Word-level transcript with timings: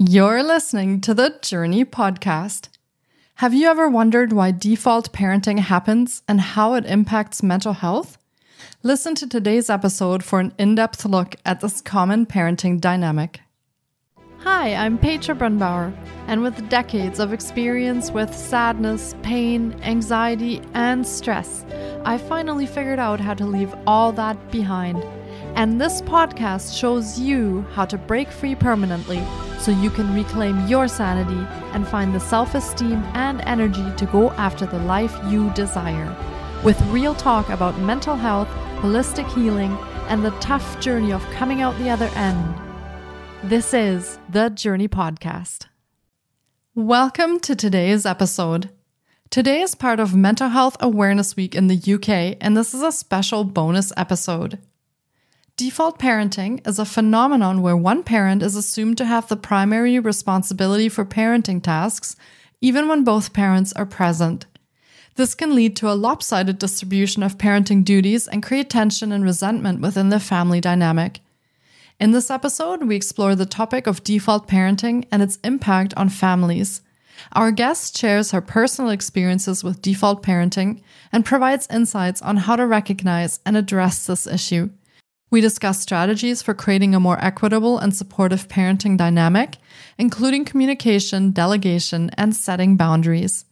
You're 0.00 0.44
listening 0.44 1.00
to 1.00 1.12
the 1.12 1.30
Jōrni 1.42 1.84
Podcast. 1.84 2.68
Have 3.34 3.52
you 3.52 3.66
ever 3.66 3.88
wondered 3.88 4.32
why 4.32 4.52
default 4.52 5.12
parenting 5.12 5.58
happens 5.58 6.22
and 6.28 6.40
how 6.40 6.74
it 6.74 6.86
impacts 6.86 7.42
mental 7.42 7.72
health? 7.72 8.16
Listen 8.84 9.16
to 9.16 9.28
today's 9.28 9.68
episode 9.68 10.22
for 10.22 10.38
an 10.38 10.54
in 10.56 10.76
depth 10.76 11.04
look 11.04 11.34
at 11.44 11.62
this 11.62 11.80
common 11.80 12.26
parenting 12.26 12.80
dynamic. 12.80 13.40
Hi, 14.38 14.72
I'm 14.72 14.98
Petra 14.98 15.34
Brunbauer, 15.34 15.92
and 16.28 16.42
with 16.42 16.68
decades 16.68 17.18
of 17.18 17.32
experience 17.32 18.12
with 18.12 18.32
sadness, 18.32 19.16
pain, 19.22 19.74
anxiety, 19.82 20.62
and 20.74 21.04
stress, 21.04 21.66
I 22.04 22.18
finally 22.18 22.66
figured 22.66 23.00
out 23.00 23.18
how 23.18 23.34
to 23.34 23.44
leave 23.44 23.74
all 23.84 24.12
that 24.12 24.52
behind. 24.52 25.04
And 25.54 25.80
this 25.80 26.02
podcast 26.02 26.78
shows 26.78 27.18
you 27.18 27.62
how 27.72 27.84
to 27.86 27.98
break 27.98 28.28
free 28.28 28.54
permanently 28.54 29.22
so 29.58 29.72
you 29.72 29.90
can 29.90 30.14
reclaim 30.14 30.66
your 30.68 30.88
sanity 30.88 31.44
and 31.72 31.86
find 31.86 32.14
the 32.14 32.20
self 32.20 32.54
esteem 32.54 33.02
and 33.14 33.40
energy 33.42 33.84
to 33.96 34.06
go 34.06 34.30
after 34.32 34.66
the 34.66 34.78
life 34.80 35.16
you 35.28 35.50
desire. 35.54 36.14
With 36.64 36.80
real 36.86 37.14
talk 37.14 37.48
about 37.48 37.78
mental 37.80 38.16
health, 38.16 38.48
holistic 38.80 39.28
healing, 39.34 39.76
and 40.08 40.24
the 40.24 40.30
tough 40.40 40.80
journey 40.80 41.12
of 41.12 41.24
coming 41.30 41.60
out 41.60 41.76
the 41.78 41.90
other 41.90 42.10
end. 42.14 42.54
This 43.42 43.74
is 43.74 44.18
the 44.28 44.50
Jōrni 44.50 44.88
Podcast. 44.88 45.66
Welcome 46.74 47.40
to 47.40 47.56
today's 47.56 48.06
episode. 48.06 48.70
Today 49.30 49.60
is 49.60 49.74
part 49.74 50.00
of 50.00 50.14
Mental 50.14 50.48
Health 50.48 50.76
Awareness 50.80 51.36
Week 51.36 51.54
in 51.54 51.66
the 51.66 51.76
UK, 51.76 52.38
and 52.40 52.56
this 52.56 52.72
is 52.72 52.82
a 52.82 52.90
special 52.90 53.44
bonus 53.44 53.92
episode. 53.96 54.58
Default 55.58 55.98
parenting 55.98 56.64
is 56.68 56.78
a 56.78 56.84
phenomenon 56.84 57.62
where 57.62 57.76
one 57.76 58.04
parent 58.04 58.44
is 58.44 58.54
assumed 58.54 58.96
to 58.98 59.04
have 59.04 59.26
the 59.26 59.34
primary 59.34 59.98
responsibility 59.98 60.88
for 60.88 61.04
parenting 61.04 61.60
tasks, 61.60 62.14
even 62.60 62.86
when 62.86 63.02
both 63.02 63.32
parents 63.32 63.72
are 63.72 63.84
present. 63.84 64.46
This 65.16 65.34
can 65.34 65.56
lead 65.56 65.74
to 65.74 65.90
a 65.90 65.98
lopsided 65.98 66.60
distribution 66.60 67.24
of 67.24 67.38
parenting 67.38 67.84
duties 67.84 68.28
and 68.28 68.40
create 68.40 68.70
tension 68.70 69.10
and 69.10 69.24
resentment 69.24 69.80
within 69.80 70.10
the 70.10 70.20
family 70.20 70.60
dynamic. 70.60 71.22
In 71.98 72.12
this 72.12 72.30
episode, 72.30 72.84
we 72.84 72.94
explore 72.94 73.34
the 73.34 73.44
topic 73.44 73.88
of 73.88 74.04
default 74.04 74.46
parenting 74.46 75.06
and 75.10 75.22
its 75.22 75.40
impact 75.42 75.92
on 75.96 76.08
families. 76.08 76.82
Our 77.32 77.50
guest 77.50 77.98
shares 77.98 78.30
her 78.30 78.40
personal 78.40 78.92
experiences 78.92 79.64
with 79.64 79.82
default 79.82 80.22
parenting 80.22 80.82
and 81.10 81.24
provides 81.24 81.66
insights 81.68 82.22
on 82.22 82.36
how 82.36 82.54
to 82.54 82.64
recognize 82.64 83.40
and 83.44 83.56
address 83.56 84.06
this 84.06 84.24
issue. 84.24 84.70
We 85.30 85.42
discuss 85.42 85.80
strategies 85.80 86.40
for 86.40 86.54
creating 86.54 86.94
a 86.94 87.00
more 87.00 87.22
equitable 87.22 87.78
and 87.78 87.94
supportive 87.94 88.48
parenting 88.48 88.96
dynamic, 88.96 89.56
including 89.98 90.46
communication, 90.46 91.32
delegation, 91.32 92.10
and 92.16 92.34
setting 92.34 92.76
boundaries. 92.76 93.44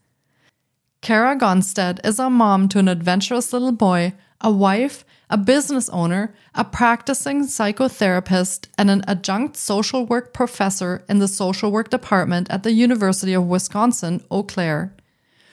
Karah 1.03 1.39
Gonstead 1.39 2.05
is 2.05 2.19
a 2.19 2.31
mom 2.31 2.69
to 2.71 2.79
an 2.79 2.89
adventurous 2.89 3.53
little 3.53 3.73
boy, 3.73 4.15
a 4.41 4.51
wife, 4.51 5.05
a 5.29 5.37
business 5.37 5.89
owner, 5.91 6.35
a 6.55 6.65
practicing 6.65 7.43
psychotherapist, 7.43 8.69
and 8.79 8.91
an 8.91 9.03
adjunct 9.07 9.57
social 9.57 10.07
work 10.07 10.33
professor 10.33 11.05
in 11.09 11.19
the 11.19 11.29
social 11.29 11.71
work 11.71 11.91
department 11.91 12.49
at 12.51 12.63
the 12.63 12.73
University 12.73 13.35
of 13.35 13.47
Wisconsin, 13.47 14.25
Eau 14.31 14.43
Claire. 14.43 14.95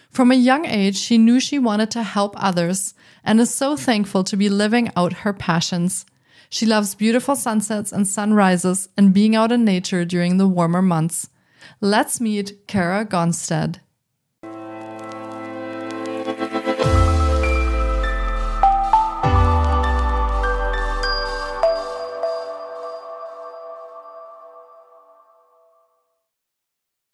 From 0.09 0.31
a 0.31 0.35
young 0.35 0.65
age, 0.65 0.95
she 0.95 1.17
knew 1.17 1.39
she 1.39 1.59
wanted 1.59 1.91
to 1.91 2.03
help 2.03 2.35
others 2.37 2.93
and 3.23 3.39
is 3.39 3.53
so 3.53 3.75
thankful 3.75 4.23
to 4.25 4.37
be 4.37 4.47
living 4.47 4.91
out 4.95 5.13
her 5.13 5.33
passions. 5.33 6.05
She 6.53 6.67
loves 6.67 6.93
beautiful 6.93 7.35
sunsets 7.35 7.91
and 7.91 8.07
sunrises 8.07 8.87
and 8.95 9.11
being 9.11 9.35
out 9.35 9.51
in 9.51 9.65
nature 9.65 10.05
during 10.05 10.37
the 10.37 10.47
warmer 10.47 10.83
months. 10.83 11.27
Let's 11.81 12.21
meet 12.21 12.67
Karah 12.67 13.09
Gonstead. 13.09 13.79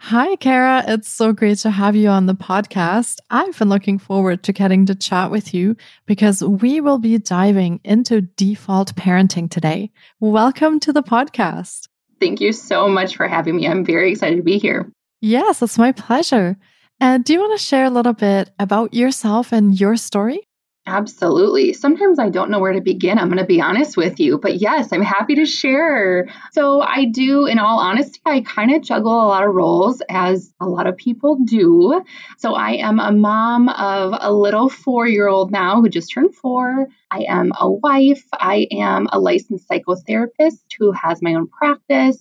Hi, 0.09 0.37
Karah. 0.37 0.85
It's 0.87 1.07
so 1.07 1.33
great 1.33 1.59
to 1.59 1.69
have 1.69 1.95
you 1.95 2.09
on 2.09 2.25
the 2.25 2.33
podcast. 2.33 3.19
I've 3.29 3.55
been 3.59 3.69
looking 3.69 3.99
forward 3.99 4.41
to 4.41 4.51
getting 4.51 4.87
to 4.87 4.95
chat 4.95 5.29
with 5.29 5.53
you 5.53 5.75
because 6.07 6.43
we 6.43 6.81
will 6.81 6.97
be 6.97 7.19
diving 7.19 7.79
into 7.83 8.21
default 8.21 8.95
parenting 8.95 9.51
today. 9.51 9.91
Welcome 10.19 10.79
to 10.79 10.91
the 10.91 11.03
podcast. 11.03 11.89
Thank 12.19 12.41
you 12.41 12.53
so 12.53 12.87
much 12.89 13.17
for 13.17 13.27
having 13.27 13.57
me. 13.57 13.67
I'm 13.67 13.85
very 13.85 14.09
excited 14.09 14.37
to 14.37 14.41
be 14.41 14.57
here. 14.57 14.91
Yes, 15.21 15.61
it's 15.61 15.77
my 15.77 15.91
pleasure. 15.91 16.57
And 16.99 17.23
do 17.23 17.33
you 17.33 17.39
want 17.39 17.59
to 17.59 17.63
share 17.63 17.85
a 17.85 17.91
little 17.91 18.13
bit 18.13 18.49
about 18.57 18.95
yourself 18.95 19.51
and 19.51 19.79
your 19.79 19.95
story? 19.95 20.48
Absolutely. 20.89 21.73
Sometimes 21.73 22.17
I 22.17 22.29
don't 22.29 22.49
know 22.49 22.57
where 22.57 22.73
to 22.73 22.81
begin. 22.81 23.19
I'm 23.19 23.27
going 23.27 23.37
to 23.37 23.45
be 23.45 23.61
honest 23.61 23.95
with 23.95 24.19
you. 24.19 24.39
But 24.39 24.57
yes, 24.57 24.91
I'm 24.91 25.03
happy 25.03 25.35
to 25.35 25.45
share. 25.45 26.27
So, 26.51 26.81
I 26.81 27.05
do, 27.05 27.45
in 27.45 27.59
all 27.59 27.77
honesty, 27.79 28.19
I 28.25 28.41
kind 28.41 28.73
of 28.73 28.81
juggle 28.81 29.13
a 29.13 29.27
lot 29.27 29.43
of 29.43 29.53
roles 29.53 30.01
as 30.09 30.51
a 30.59 30.65
lot 30.65 30.87
of 30.87 30.97
people 30.97 31.37
do. 31.45 32.03
So, 32.39 32.55
I 32.55 32.71
am 32.71 32.99
a 32.99 33.11
mom 33.11 33.69
of 33.69 34.15
a 34.19 34.33
little 34.33 34.67
four 34.67 35.07
year 35.07 35.27
old 35.27 35.51
now 35.51 35.79
who 35.79 35.89
just 35.89 36.11
turned 36.11 36.33
four. 36.33 36.87
I 37.11 37.19
am 37.29 37.51
a 37.59 37.69
wife. 37.69 38.25
I 38.33 38.65
am 38.71 39.07
a 39.11 39.19
licensed 39.19 39.69
psychotherapist 39.69 40.63
who 40.79 40.91
has 40.91 41.21
my 41.21 41.35
own 41.35 41.47
practice. 41.49 42.17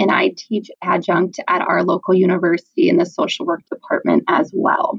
And 0.00 0.10
I 0.10 0.32
teach 0.36 0.68
adjunct 0.82 1.38
at 1.46 1.60
our 1.62 1.84
local 1.84 2.14
university 2.14 2.88
in 2.88 2.96
the 2.96 3.06
social 3.06 3.46
work 3.46 3.62
department 3.70 4.24
as 4.26 4.50
well. 4.52 4.98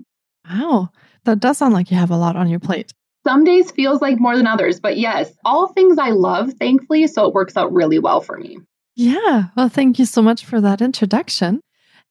Wow. 0.49 0.91
That 1.25 1.41
does 1.41 1.57
sound 1.57 1.73
like 1.73 1.91
you 1.91 1.97
have 1.97 2.11
a 2.11 2.17
lot 2.17 2.37
on 2.37 2.49
your 2.49 2.59
plate. 2.59 2.93
Some 3.23 3.43
days 3.43 3.69
feels 3.71 4.01
like 4.01 4.19
more 4.19 4.35
than 4.35 4.47
others, 4.47 4.79
but 4.79 4.97
yes, 4.97 5.31
all 5.45 5.67
things 5.67 5.97
I 5.99 6.09
love, 6.09 6.53
thankfully, 6.53 7.05
so 7.07 7.27
it 7.27 7.33
works 7.33 7.55
out 7.55 7.71
really 7.71 7.99
well 7.99 8.21
for 8.21 8.37
me. 8.37 8.57
Yeah, 8.95 9.45
well, 9.55 9.69
thank 9.69 9.99
you 9.99 10.05
so 10.05 10.21
much 10.21 10.45
for 10.45 10.59
that 10.61 10.81
introduction. 10.81 11.61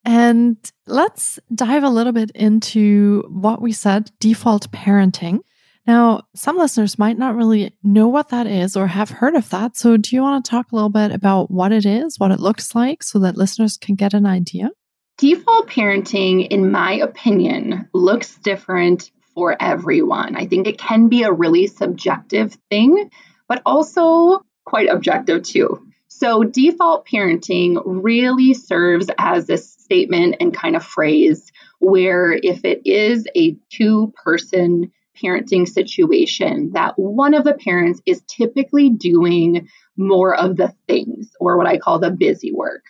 And 0.04 0.56
let's 0.86 1.38
dive 1.54 1.82
a 1.82 1.90
little 1.90 2.12
bit 2.12 2.30
into 2.34 3.24
what 3.28 3.60
we 3.60 3.72
said 3.72 4.10
default 4.18 4.70
parenting. 4.70 5.40
Now, 5.86 6.22
some 6.34 6.56
listeners 6.56 6.98
might 6.98 7.18
not 7.18 7.34
really 7.34 7.74
know 7.82 8.08
what 8.08 8.28
that 8.28 8.46
is 8.46 8.76
or 8.76 8.86
have 8.86 9.10
heard 9.10 9.34
of 9.34 9.50
that. 9.50 9.76
So, 9.76 9.96
do 9.96 10.14
you 10.14 10.22
want 10.22 10.44
to 10.44 10.50
talk 10.50 10.70
a 10.70 10.74
little 10.74 10.90
bit 10.90 11.10
about 11.10 11.50
what 11.50 11.72
it 11.72 11.84
is, 11.84 12.18
what 12.18 12.30
it 12.30 12.40
looks 12.40 12.74
like, 12.74 13.02
so 13.02 13.18
that 13.18 13.36
listeners 13.36 13.76
can 13.76 13.94
get 13.94 14.14
an 14.14 14.26
idea? 14.26 14.70
Default 15.18 15.68
parenting, 15.68 16.46
in 16.48 16.70
my 16.70 16.92
opinion, 16.92 17.88
looks 17.92 18.36
different 18.36 19.10
for 19.40 19.56
everyone. 19.58 20.36
I 20.36 20.44
think 20.44 20.66
it 20.66 20.76
can 20.76 21.08
be 21.08 21.22
a 21.22 21.32
really 21.32 21.66
subjective 21.66 22.58
thing, 22.68 23.10
but 23.48 23.62
also 23.64 24.44
quite 24.66 24.90
objective 24.90 25.44
too. 25.44 25.86
So, 26.08 26.44
default 26.44 27.08
parenting 27.08 27.80
really 27.86 28.52
serves 28.52 29.06
as 29.16 29.48
a 29.48 29.56
statement 29.56 30.36
and 30.40 30.52
kind 30.52 30.76
of 30.76 30.84
phrase 30.84 31.50
where 31.78 32.32
if 32.32 32.66
it 32.66 32.82
is 32.84 33.26
a 33.34 33.56
two 33.70 34.12
person 34.22 34.92
parenting 35.16 35.66
situation, 35.66 36.72
that 36.74 36.98
one 36.98 37.32
of 37.32 37.44
the 37.44 37.54
parents 37.54 38.02
is 38.04 38.22
typically 38.28 38.90
doing 38.90 39.68
more 39.96 40.36
of 40.36 40.58
the 40.58 40.74
things 40.86 41.30
or 41.40 41.56
what 41.56 41.66
I 41.66 41.78
call 41.78 41.98
the 41.98 42.10
busy 42.10 42.52
work. 42.52 42.82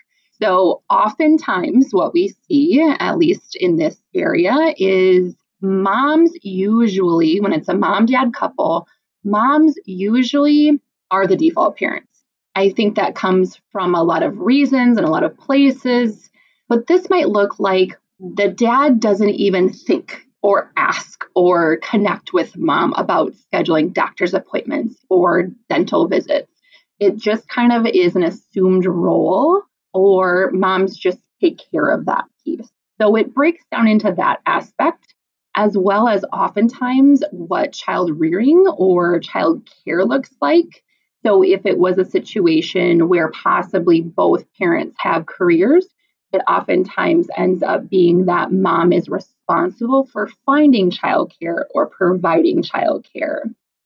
So, 0.42 0.82
oftentimes, 0.90 1.90
what 1.92 2.12
we 2.12 2.34
see, 2.48 2.82
at 2.98 3.18
least 3.18 3.54
in 3.54 3.76
this 3.76 3.96
area, 4.12 4.74
is 4.76 5.36
moms 5.60 6.32
usually, 6.42 7.40
when 7.40 7.52
it's 7.52 7.68
a 7.68 7.76
mom 7.76 8.06
dad 8.06 8.32
couple, 8.34 8.86
moms 9.24 9.74
usually 9.84 10.80
are 11.10 11.26
the 11.26 11.36
default 11.36 11.76
parents. 11.76 12.06
I 12.54 12.70
think 12.70 12.96
that 12.96 13.14
comes 13.14 13.60
from 13.70 13.94
a 13.94 14.02
lot 14.02 14.22
of 14.22 14.38
reasons 14.38 14.96
and 14.96 15.06
a 15.06 15.10
lot 15.10 15.24
of 15.24 15.36
places, 15.38 16.30
but 16.68 16.86
this 16.86 17.08
might 17.10 17.28
look 17.28 17.60
like 17.60 17.98
the 18.18 18.48
dad 18.48 19.00
doesn't 19.00 19.30
even 19.30 19.72
think 19.72 20.26
or 20.42 20.72
ask 20.76 21.24
or 21.34 21.78
connect 21.78 22.32
with 22.32 22.56
mom 22.56 22.92
about 22.94 23.34
scheduling 23.52 23.92
doctor's 23.92 24.34
appointments 24.34 24.96
or 25.08 25.48
dental 25.68 26.08
visits. 26.08 26.50
It 26.98 27.16
just 27.16 27.48
kind 27.48 27.72
of 27.72 27.86
is 27.86 28.16
an 28.16 28.22
assumed 28.22 28.86
role, 28.86 29.62
or 29.94 30.50
moms 30.52 30.96
just 30.96 31.18
take 31.40 31.60
care 31.70 31.88
of 31.88 32.06
that 32.06 32.24
piece. 32.44 32.68
So 33.00 33.16
it 33.16 33.34
breaks 33.34 33.64
down 33.70 33.88
into 33.88 34.12
that 34.16 34.40
aspect 34.44 35.14
as 35.56 35.76
well 35.76 36.08
as 36.08 36.24
oftentimes 36.32 37.22
what 37.32 37.72
child 37.72 38.18
rearing 38.18 38.66
or 38.76 39.20
child 39.20 39.68
care 39.84 40.04
looks 40.04 40.30
like. 40.40 40.82
So, 41.24 41.42
if 41.42 41.66
it 41.66 41.78
was 41.78 41.98
a 41.98 42.04
situation 42.04 43.08
where 43.08 43.30
possibly 43.30 44.00
both 44.00 44.46
parents 44.58 44.96
have 44.98 45.26
careers, 45.26 45.86
it 46.32 46.42
oftentimes 46.48 47.28
ends 47.36 47.62
up 47.62 47.88
being 47.88 48.26
that 48.26 48.52
mom 48.52 48.92
is 48.92 49.08
responsible 49.08 50.06
for 50.06 50.30
finding 50.46 50.90
childcare 50.90 51.64
or 51.74 51.88
providing 51.88 52.62
childcare. 52.62 53.42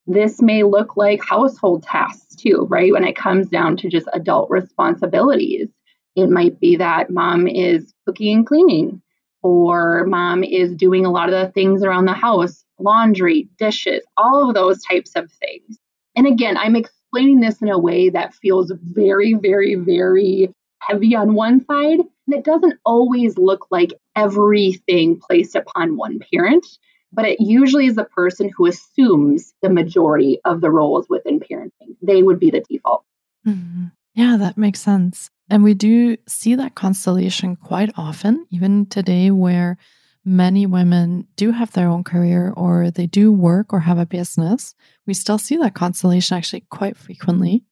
This 0.07 0.43
may 0.43 0.63
look 0.63 0.97
like 0.97 1.25
household 1.25 1.83
tasks 1.83 2.37
too, 2.37 2.67
right? 2.69 2.93
When 2.93 3.05
it 3.05 3.17
comes 3.17 3.49
down 3.49 3.79
to 3.79 3.89
just 3.89 4.07
adult 4.13 4.51
responsibilities. 4.51 5.69
It 6.15 6.29
might 6.29 6.61
be 6.61 6.77
that 6.77 7.11
mom 7.11 7.49
is 7.49 7.93
cooking 8.07 8.37
and 8.37 8.47
cleaning, 8.47 9.03
or 9.45 10.07
mom 10.07 10.43
is 10.43 10.75
doing 10.75 11.05
a 11.05 11.11
lot 11.11 11.31
of 11.31 11.39
the 11.39 11.53
things 11.53 11.85
around 11.85 12.07
the 12.07 12.15
house 12.15 12.65
laundry, 12.81 13.49
dishes, 13.59 14.03
all 14.17 14.49
of 14.49 14.55
those 14.55 14.83
types 14.83 15.13
of 15.15 15.31
things. 15.33 15.79
And 16.17 16.27
again, 16.27 16.57
I'm 16.57 16.75
explaining 16.75 17.41
this 17.41 17.63
in 17.63 17.69
a 17.69 17.79
way 17.79 18.09
that 18.09 18.35
feels 18.35 18.73
very, 18.83 19.35
very, 19.35 19.77
very 19.77 20.53
heavy 20.81 21.15
on 21.15 21.35
one 21.35 21.65
side. 21.65 22.01
And 22.01 22.35
it 22.35 22.45
doesn't 22.45 22.81
always 22.85 23.39
look 23.39 23.67
like 23.71 23.93
everything 24.17 25.21
placed 25.21 25.55
upon 25.55 25.97
one 25.97 26.21
parent, 26.33 26.67
but 27.13 27.27
it 27.27 27.39
usually 27.39 27.87
is 27.87 27.97
the 27.97 28.05
person 28.05 28.51
who 28.57 28.67
assumes 28.67 29.55
the 29.63 29.71
majority 29.71 30.41
of 30.45 30.63
the 30.63 30.71
roles 30.71 31.07
within 31.09 31.39
parenting. 31.39 31.97
They 32.03 32.23
would 32.23 32.41
be 32.41 32.51
the 32.51 32.65
default. 32.69 33.05
Mm-hmm. 33.47 33.87
Yeah, 34.15 34.37
that 34.39 34.57
makes 34.57 34.81
sense. 34.81 35.31
And 35.51 35.63
we 35.63 35.75
do 35.75 36.17
see 36.27 36.55
that 36.55 36.75
constellation 36.75 37.57
quite 37.57 37.93
often, 37.97 38.47
even 38.51 38.87
today, 38.87 39.31
where 39.31 39.77
many 40.25 40.65
women 40.65 41.27
do 41.37 41.51
have 41.51 41.73
their 41.73 41.89
own 41.89 42.03
career 42.03 42.53
or 42.57 42.91
they 42.91 43.07
do 43.07 43.31
work 43.31 43.73
or 43.73 43.81
have 43.81 43.99
a 43.99 44.07
business. 44.07 44.75
We 45.07 45.15
still 45.15 45.39
see 45.39 45.57
that 45.59 45.75
constellation 45.75 46.37
actually 46.37 46.65
quite 46.71 46.97
frequently. 46.97 47.65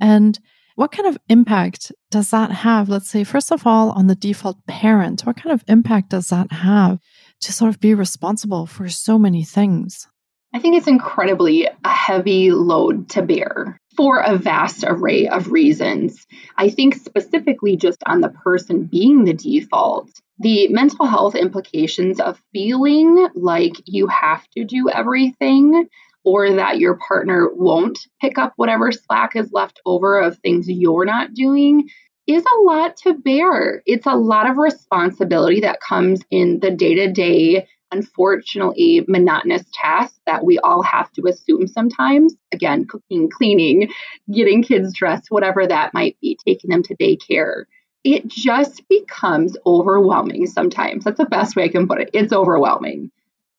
And 0.00 0.38
what 0.74 0.90
kind 0.90 1.06
of 1.06 1.18
impact 1.28 1.92
does 2.10 2.30
that 2.30 2.50
have? 2.50 2.88
Let's 2.88 3.10
say, 3.10 3.24
first 3.24 3.52
of 3.52 3.66
all, 3.66 3.90
on 3.90 4.06
the 4.06 4.14
default 4.14 4.66
parent, 4.66 5.22
what 5.22 5.36
kind 5.36 5.52
of 5.52 5.62
impact 5.68 6.10
does 6.10 6.28
that 6.28 6.50
have 6.50 6.98
to 7.42 7.52
sort 7.52 7.68
of 7.68 7.80
be 7.80 7.92
responsible 7.94 8.66
for 8.66 8.88
so 8.88 9.18
many 9.18 9.44
things? 9.44 10.08
I 10.54 10.58
think 10.58 10.76
it's 10.76 10.86
incredibly 10.86 11.66
a 11.66 11.88
heavy 11.88 12.50
load 12.50 13.08
to 13.10 13.22
bear 13.22 13.78
for 13.96 14.20
a 14.20 14.36
vast 14.36 14.84
array 14.86 15.28
of 15.28 15.50
reasons. 15.50 16.26
I 16.56 16.68
think 16.68 16.94
specifically 16.96 17.76
just 17.76 18.02
on 18.04 18.20
the 18.20 18.28
person 18.28 18.84
being 18.84 19.24
the 19.24 19.32
default, 19.32 20.10
the 20.38 20.68
mental 20.68 21.06
health 21.06 21.34
implications 21.34 22.20
of 22.20 22.42
feeling 22.52 23.28
like 23.34 23.72
you 23.86 24.08
have 24.08 24.46
to 24.50 24.64
do 24.64 24.90
everything 24.90 25.88
or 26.24 26.52
that 26.52 26.78
your 26.78 26.98
partner 27.08 27.48
won't 27.52 27.98
pick 28.20 28.36
up 28.36 28.52
whatever 28.56 28.92
slack 28.92 29.34
is 29.36 29.52
left 29.52 29.80
over 29.86 30.20
of 30.20 30.38
things 30.38 30.68
you're 30.68 31.06
not 31.06 31.32
doing 31.32 31.88
is 32.26 32.44
a 32.44 32.62
lot 32.62 32.96
to 32.98 33.14
bear. 33.14 33.82
It's 33.86 34.06
a 34.06 34.14
lot 34.14 34.48
of 34.48 34.56
responsibility 34.56 35.60
that 35.60 35.80
comes 35.80 36.20
in 36.30 36.60
the 36.60 36.70
day 36.70 36.94
to 36.94 37.10
day 37.10 37.66
unfortunately 37.92 39.04
monotonous 39.06 39.64
tasks 39.72 40.18
that 40.26 40.44
we 40.44 40.58
all 40.60 40.82
have 40.82 41.12
to 41.12 41.26
assume 41.28 41.66
sometimes. 41.66 42.34
Again, 42.52 42.86
cooking, 42.86 43.30
cleaning, 43.30 43.90
getting 44.32 44.62
kids 44.62 44.92
dressed, 44.94 45.26
whatever 45.30 45.66
that 45.66 45.94
might 45.94 46.16
be, 46.20 46.38
taking 46.44 46.70
them 46.70 46.82
to 46.84 46.96
daycare. 46.96 47.64
It 48.04 48.26
just 48.26 48.86
becomes 48.88 49.56
overwhelming 49.64 50.46
sometimes. 50.46 51.04
That's 51.04 51.18
the 51.18 51.26
best 51.26 51.54
way 51.54 51.64
I 51.64 51.68
can 51.68 51.86
put 51.86 52.00
it. 52.00 52.10
It's 52.12 52.32
overwhelming. 52.32 53.10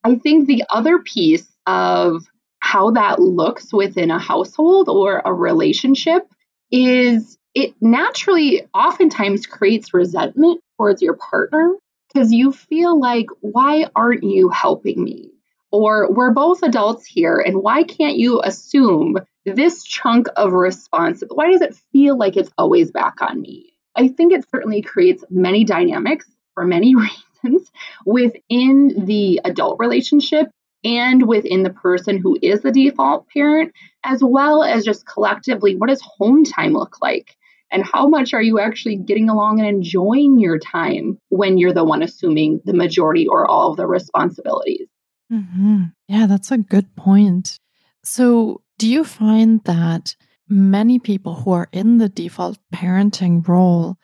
I 0.03 0.15
think 0.15 0.47
the 0.47 0.63
other 0.69 0.99
piece 0.99 1.47
of 1.65 2.25
how 2.59 2.91
that 2.91 3.19
looks 3.19 3.71
within 3.71 4.11
a 4.11 4.19
household 4.19 4.89
or 4.89 5.21
a 5.23 5.33
relationship 5.33 6.27
is 6.71 7.37
it 7.55 7.73
naturally 7.81 8.67
oftentimes 8.73 9.45
creates 9.45 9.93
resentment 9.93 10.61
towards 10.77 11.01
your 11.01 11.15
partner 11.15 11.75
because 12.13 12.31
you 12.31 12.51
feel 12.51 12.99
like, 12.99 13.27
why 13.41 13.87
aren't 13.95 14.23
you 14.23 14.49
helping 14.49 15.03
me? 15.03 15.31
Or 15.71 16.11
we're 16.11 16.31
both 16.31 16.61
adults 16.61 17.05
here, 17.05 17.39
and 17.39 17.57
why 17.57 17.83
can't 17.83 18.15
you 18.15 18.41
assume 18.43 19.17
this 19.45 19.83
chunk 19.83 20.27
of 20.35 20.53
responsibility? 20.53 21.35
Why 21.35 21.51
does 21.51 21.61
it 21.61 21.75
feel 21.91 22.17
like 22.17 22.37
it's 22.37 22.51
always 22.57 22.91
back 22.91 23.21
on 23.21 23.41
me? 23.41 23.73
I 23.95 24.07
think 24.07 24.33
it 24.33 24.45
certainly 24.49 24.81
creates 24.81 25.23
many 25.29 25.63
dynamics 25.63 26.29
for 26.53 26.65
many 26.65 26.93
reasons 27.43 27.71
within 28.05 29.05
the 29.05 29.41
adult 29.43 29.79
relationship 29.79 30.47
and 30.83 31.27
within 31.27 31.63
the 31.63 31.69
person 31.69 32.17
who 32.17 32.37
is 32.41 32.61
the 32.61 32.71
default 32.71 33.27
parent, 33.29 33.71
as 34.03 34.23
well 34.23 34.63
as 34.63 34.85
just 34.85 35.07
collectively, 35.07 35.75
what 35.75 35.89
does 35.89 36.01
home 36.01 36.43
time 36.43 36.73
look 36.73 37.01
like? 37.01 37.35
And 37.73 37.83
how 37.83 38.07
much 38.07 38.35
are 38.35 38.41
you 38.41 38.59
actually 38.59 38.97
getting 38.97 39.29
along 39.29 39.59
and 39.59 39.67
enjoying 39.67 40.39
your 40.39 40.59
time 40.59 41.17
when 41.29 41.57
you're 41.57 41.73
the 41.73 41.83
one 41.83 42.03
assuming 42.03 42.61
the 42.65 42.73
majority 42.73 43.27
or 43.27 43.47
all 43.49 43.71
of 43.71 43.77
the 43.77 43.87
responsibilities? 43.87 44.87
Mm-hmm. 45.31 45.85
Yeah, 46.07 46.27
that's 46.27 46.51
a 46.51 46.59
good 46.59 46.95
point. 46.95 47.57
So, 48.03 48.61
do 48.77 48.87
you 48.87 49.03
find 49.03 49.63
that 49.63 50.15
many 50.47 50.99
people 50.99 51.33
who 51.33 51.51
are 51.51 51.67
in 51.71 51.97
the 51.97 52.09
default 52.09 52.59
parenting 52.73 53.47
role 53.47 53.97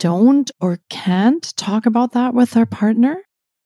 don't 0.00 0.50
or 0.60 0.80
can't 0.90 1.56
talk 1.56 1.86
about 1.86 2.12
that 2.12 2.34
with 2.34 2.50
their 2.50 2.66
partner? 2.66 3.22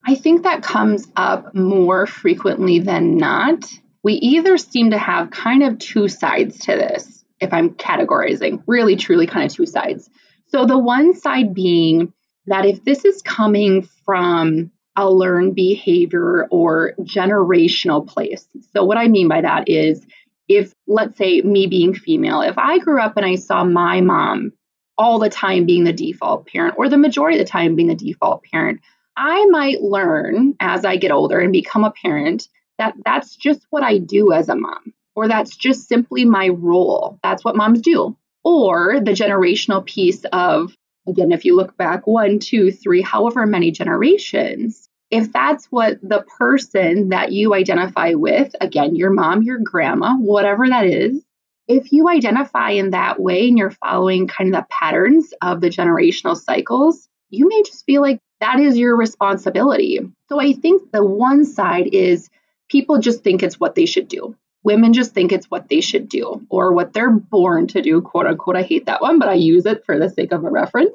I 0.06 0.14
think 0.14 0.42
that 0.42 0.62
comes 0.62 1.08
up 1.16 1.54
more 1.54 2.06
frequently 2.06 2.80
than 2.80 3.16
not. 3.16 3.64
We 4.02 4.14
either 4.14 4.58
seem 4.58 4.90
to 4.90 4.98
have 4.98 5.30
kind 5.30 5.62
of 5.62 5.78
two 5.78 6.08
sides 6.08 6.58
to 6.60 6.72
this 6.72 7.17
if 7.40 7.52
I'm 7.52 7.70
categorizing, 7.70 8.62
really 8.66 8.96
truly 8.96 9.26
kind 9.26 9.50
of 9.50 9.54
two 9.54 9.66
sides. 9.66 10.10
So 10.46 10.64
the 10.64 10.78
one 10.78 11.14
side 11.14 11.54
being 11.54 12.12
that 12.46 12.64
if 12.64 12.84
this 12.84 13.04
is 13.04 13.22
coming 13.22 13.88
from 14.04 14.70
a 14.96 15.08
learned 15.08 15.54
behavior 15.54 16.48
or 16.50 16.92
generational 17.02 18.06
place. 18.06 18.48
So 18.72 18.84
what 18.84 18.98
I 18.98 19.06
mean 19.06 19.28
by 19.28 19.42
that 19.42 19.68
is 19.68 20.04
if 20.48 20.72
let's 20.88 21.16
say 21.16 21.40
me 21.42 21.68
being 21.68 21.94
female, 21.94 22.40
if 22.40 22.58
I 22.58 22.78
grew 22.78 23.00
up 23.00 23.16
and 23.16 23.24
I 23.24 23.36
saw 23.36 23.62
my 23.62 24.00
mom 24.00 24.52
all 24.96 25.20
the 25.20 25.30
time 25.30 25.66
being 25.66 25.84
the 25.84 25.92
default 25.92 26.48
parent 26.48 26.74
or 26.76 26.88
the 26.88 26.96
majority 26.96 27.38
of 27.38 27.46
the 27.46 27.50
time 27.50 27.76
being 27.76 27.88
the 27.88 27.94
default 27.94 28.42
parent, 28.50 28.80
I 29.16 29.46
might 29.46 29.82
learn 29.82 30.54
as 30.58 30.84
I 30.84 30.96
get 30.96 31.12
older 31.12 31.38
and 31.38 31.52
become 31.52 31.84
a 31.84 31.92
parent 31.92 32.48
that 32.78 32.94
that's 33.04 33.36
just 33.36 33.66
what 33.70 33.84
I 33.84 33.98
do 33.98 34.32
as 34.32 34.48
a 34.48 34.56
mom 34.56 34.94
or 35.18 35.26
that's 35.26 35.56
just 35.56 35.88
simply 35.88 36.24
my 36.24 36.48
role. 36.48 37.18
That's 37.24 37.44
what 37.44 37.56
moms 37.56 37.80
do. 37.80 38.16
Or 38.44 39.00
the 39.00 39.10
generational 39.10 39.84
piece 39.84 40.24
of, 40.32 40.76
again, 41.08 41.32
if 41.32 41.44
you 41.44 41.56
look 41.56 41.76
back 41.76 42.06
one, 42.06 42.38
two, 42.38 42.70
three, 42.70 43.02
however 43.02 43.44
many 43.44 43.72
generations, 43.72 44.88
if 45.10 45.32
that's 45.32 45.66
what 45.72 45.98
the 46.04 46.24
person 46.38 47.08
that 47.08 47.32
you 47.32 47.52
identify 47.52 48.14
with, 48.14 48.54
again, 48.60 48.94
your 48.94 49.10
mom, 49.10 49.42
your 49.42 49.58
grandma, 49.58 50.14
whatever 50.14 50.68
that 50.68 50.86
is, 50.86 51.20
if 51.66 51.90
you 51.90 52.08
identify 52.08 52.70
in 52.70 52.90
that 52.90 53.18
way 53.18 53.48
and 53.48 53.58
you're 53.58 53.72
following 53.72 54.28
kind 54.28 54.54
of 54.54 54.60
the 54.60 54.66
patterns 54.70 55.34
of 55.42 55.60
the 55.60 55.68
generational 55.68 56.36
cycles, 56.36 57.08
you 57.30 57.48
may 57.48 57.64
just 57.64 57.84
feel 57.86 58.02
like 58.02 58.20
that 58.38 58.60
is 58.60 58.78
your 58.78 58.96
responsibility. 58.96 59.98
So 60.28 60.38
I 60.38 60.52
think 60.52 60.92
the 60.92 61.04
one 61.04 61.44
side 61.44 61.88
is 61.92 62.30
people 62.68 63.00
just 63.00 63.24
think 63.24 63.42
it's 63.42 63.58
what 63.58 63.74
they 63.74 63.84
should 63.86 64.06
do 64.06 64.36
women 64.62 64.92
just 64.92 65.14
think 65.14 65.32
it's 65.32 65.50
what 65.50 65.68
they 65.68 65.80
should 65.80 66.08
do 66.08 66.46
or 66.50 66.72
what 66.72 66.92
they're 66.92 67.10
born 67.10 67.66
to 67.68 67.82
do, 67.82 68.00
quote 68.00 68.26
unquote. 68.26 68.56
I 68.56 68.62
hate 68.62 68.86
that 68.86 69.00
one, 69.00 69.18
but 69.18 69.28
I 69.28 69.34
use 69.34 69.66
it 69.66 69.84
for 69.84 69.98
the 69.98 70.10
sake 70.10 70.32
of 70.32 70.44
a 70.44 70.50
reference. 70.50 70.94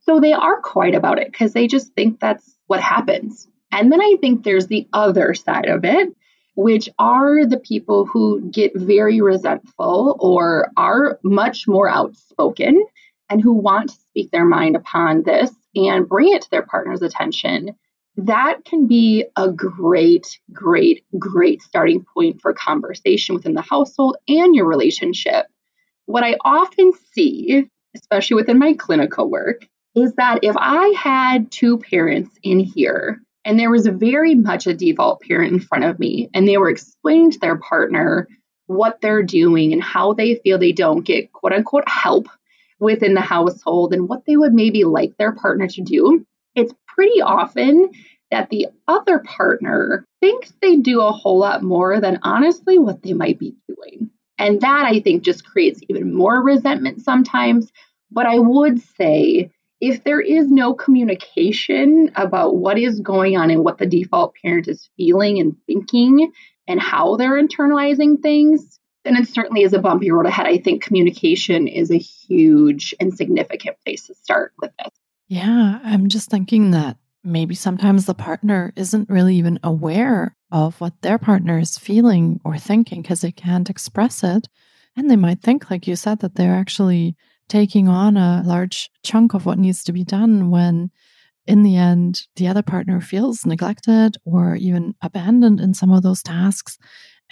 So 0.00 0.20
they 0.20 0.32
are 0.32 0.60
quiet 0.60 0.94
about 0.94 1.18
it 1.18 1.30
because 1.30 1.52
they 1.52 1.66
just 1.66 1.92
think 1.94 2.20
that's 2.20 2.56
what 2.66 2.80
happens. 2.80 3.48
And 3.72 3.90
then 3.90 4.00
I 4.00 4.16
think 4.20 4.44
there's 4.44 4.66
the 4.66 4.86
other 4.92 5.34
side 5.34 5.66
of 5.66 5.84
it, 5.84 6.14
which 6.54 6.88
are 6.98 7.44
the 7.44 7.58
people 7.58 8.06
who 8.06 8.50
get 8.50 8.72
very 8.74 9.20
resentful 9.20 10.16
or 10.20 10.70
are 10.76 11.18
much 11.22 11.66
more 11.66 11.88
outspoken 11.88 12.84
and 13.28 13.40
who 13.40 13.54
want 13.54 13.88
to 13.90 13.96
speak 13.96 14.30
their 14.30 14.44
mind 14.44 14.76
upon 14.76 15.22
this 15.22 15.50
and 15.74 16.08
bring 16.08 16.32
it 16.32 16.42
to 16.42 16.50
their 16.50 16.62
partner's 16.62 17.02
attention 17.02 17.74
that 18.16 18.64
can 18.64 18.86
be 18.86 19.24
a 19.36 19.50
great, 19.50 20.38
great, 20.52 21.04
great 21.18 21.62
starting 21.62 22.04
point 22.14 22.40
for 22.40 22.52
conversation 22.52 23.34
within 23.34 23.54
the 23.54 23.62
household 23.62 24.16
and 24.28 24.54
your 24.54 24.66
relationship. 24.66 25.46
What 26.06 26.22
I 26.22 26.36
often 26.44 26.92
see, 27.12 27.68
especially 27.96 28.36
within 28.36 28.58
my 28.58 28.74
clinical 28.74 29.28
work, 29.28 29.66
is 29.94 30.14
that 30.14 30.40
if 30.42 30.56
I 30.58 30.88
had 30.96 31.50
two 31.50 31.78
parents 31.78 32.36
in 32.42 32.60
here 32.60 33.20
and 33.44 33.58
there 33.58 33.70
was 33.70 33.86
very 33.86 34.34
much 34.34 34.66
a 34.66 34.74
default 34.74 35.20
parent 35.22 35.52
in 35.52 35.60
front 35.60 35.84
of 35.84 35.98
me 35.98 36.30
and 36.34 36.48
they 36.48 36.56
were 36.56 36.70
explaining 36.70 37.30
to 37.32 37.38
their 37.38 37.56
partner 37.56 38.28
what 38.66 39.00
they're 39.00 39.22
doing 39.22 39.72
and 39.72 39.82
how 39.82 40.14
they 40.14 40.36
feel 40.36 40.58
they 40.58 40.72
don't 40.72 41.02
get 41.02 41.32
quote 41.32 41.52
unquote 41.52 41.88
help 41.88 42.28
within 42.80 43.14
the 43.14 43.20
household 43.20 43.92
and 43.92 44.08
what 44.08 44.24
they 44.26 44.36
would 44.36 44.52
maybe 44.52 44.84
like 44.84 45.16
their 45.16 45.32
partner 45.32 45.66
to 45.68 45.82
do, 45.82 46.26
it's 46.54 46.74
pretty 46.86 47.20
often 47.20 47.90
that 48.30 48.50
the 48.50 48.66
other 48.88 49.20
partner 49.20 50.04
thinks 50.20 50.52
they 50.60 50.76
do 50.76 51.00
a 51.00 51.12
whole 51.12 51.38
lot 51.38 51.62
more 51.62 52.00
than 52.00 52.18
honestly 52.22 52.78
what 52.78 53.02
they 53.02 53.12
might 53.12 53.38
be 53.38 53.54
doing. 53.68 54.10
And 54.38 54.60
that 54.60 54.86
I 54.86 55.00
think 55.00 55.22
just 55.22 55.44
creates 55.44 55.80
even 55.88 56.12
more 56.12 56.42
resentment 56.42 57.02
sometimes. 57.02 57.70
But 58.10 58.26
I 58.26 58.38
would 58.38 58.80
say 58.96 59.50
if 59.80 60.02
there 60.02 60.20
is 60.20 60.50
no 60.50 60.74
communication 60.74 62.10
about 62.16 62.56
what 62.56 62.78
is 62.78 63.00
going 63.00 63.36
on 63.36 63.50
and 63.50 63.64
what 63.64 63.78
the 63.78 63.86
default 63.86 64.34
parent 64.42 64.66
is 64.66 64.88
feeling 64.96 65.38
and 65.38 65.56
thinking 65.66 66.32
and 66.66 66.80
how 66.80 67.16
they're 67.16 67.40
internalizing 67.40 68.20
things, 68.22 68.80
then 69.04 69.16
it 69.16 69.28
certainly 69.28 69.62
is 69.62 69.74
a 69.74 69.78
bumpy 69.78 70.10
road 70.10 70.26
ahead. 70.26 70.46
I 70.46 70.58
think 70.58 70.82
communication 70.82 71.68
is 71.68 71.90
a 71.90 71.98
huge 71.98 72.94
and 72.98 73.14
significant 73.14 73.76
place 73.84 74.06
to 74.06 74.14
start 74.14 74.52
with 74.58 74.70
this. 74.78 75.03
Yeah, 75.28 75.78
I'm 75.82 76.08
just 76.08 76.30
thinking 76.30 76.72
that 76.72 76.98
maybe 77.22 77.54
sometimes 77.54 78.04
the 78.04 78.14
partner 78.14 78.72
isn't 78.76 79.08
really 79.08 79.36
even 79.36 79.58
aware 79.62 80.36
of 80.52 80.80
what 80.80 81.00
their 81.00 81.18
partner 81.18 81.58
is 81.58 81.78
feeling 81.78 82.40
or 82.44 82.58
thinking 82.58 83.02
because 83.02 83.22
they 83.22 83.32
can't 83.32 83.70
express 83.70 84.22
it. 84.22 84.48
And 84.96 85.10
they 85.10 85.16
might 85.16 85.40
think, 85.40 85.70
like 85.70 85.86
you 85.86 85.96
said, 85.96 86.20
that 86.20 86.34
they're 86.34 86.54
actually 86.54 87.16
taking 87.48 87.88
on 87.88 88.16
a 88.16 88.42
large 88.44 88.90
chunk 89.02 89.34
of 89.34 89.46
what 89.46 89.58
needs 89.58 89.82
to 89.84 89.92
be 89.92 90.04
done 90.04 90.50
when 90.50 90.90
in 91.46 91.62
the 91.62 91.76
end 91.76 92.22
the 92.36 92.46
other 92.46 92.62
partner 92.62 93.00
feels 93.00 93.44
neglected 93.44 94.16
or 94.24 94.54
even 94.56 94.94
abandoned 95.02 95.60
in 95.60 95.74
some 95.74 95.92
of 95.92 96.02
those 96.02 96.22
tasks 96.22 96.78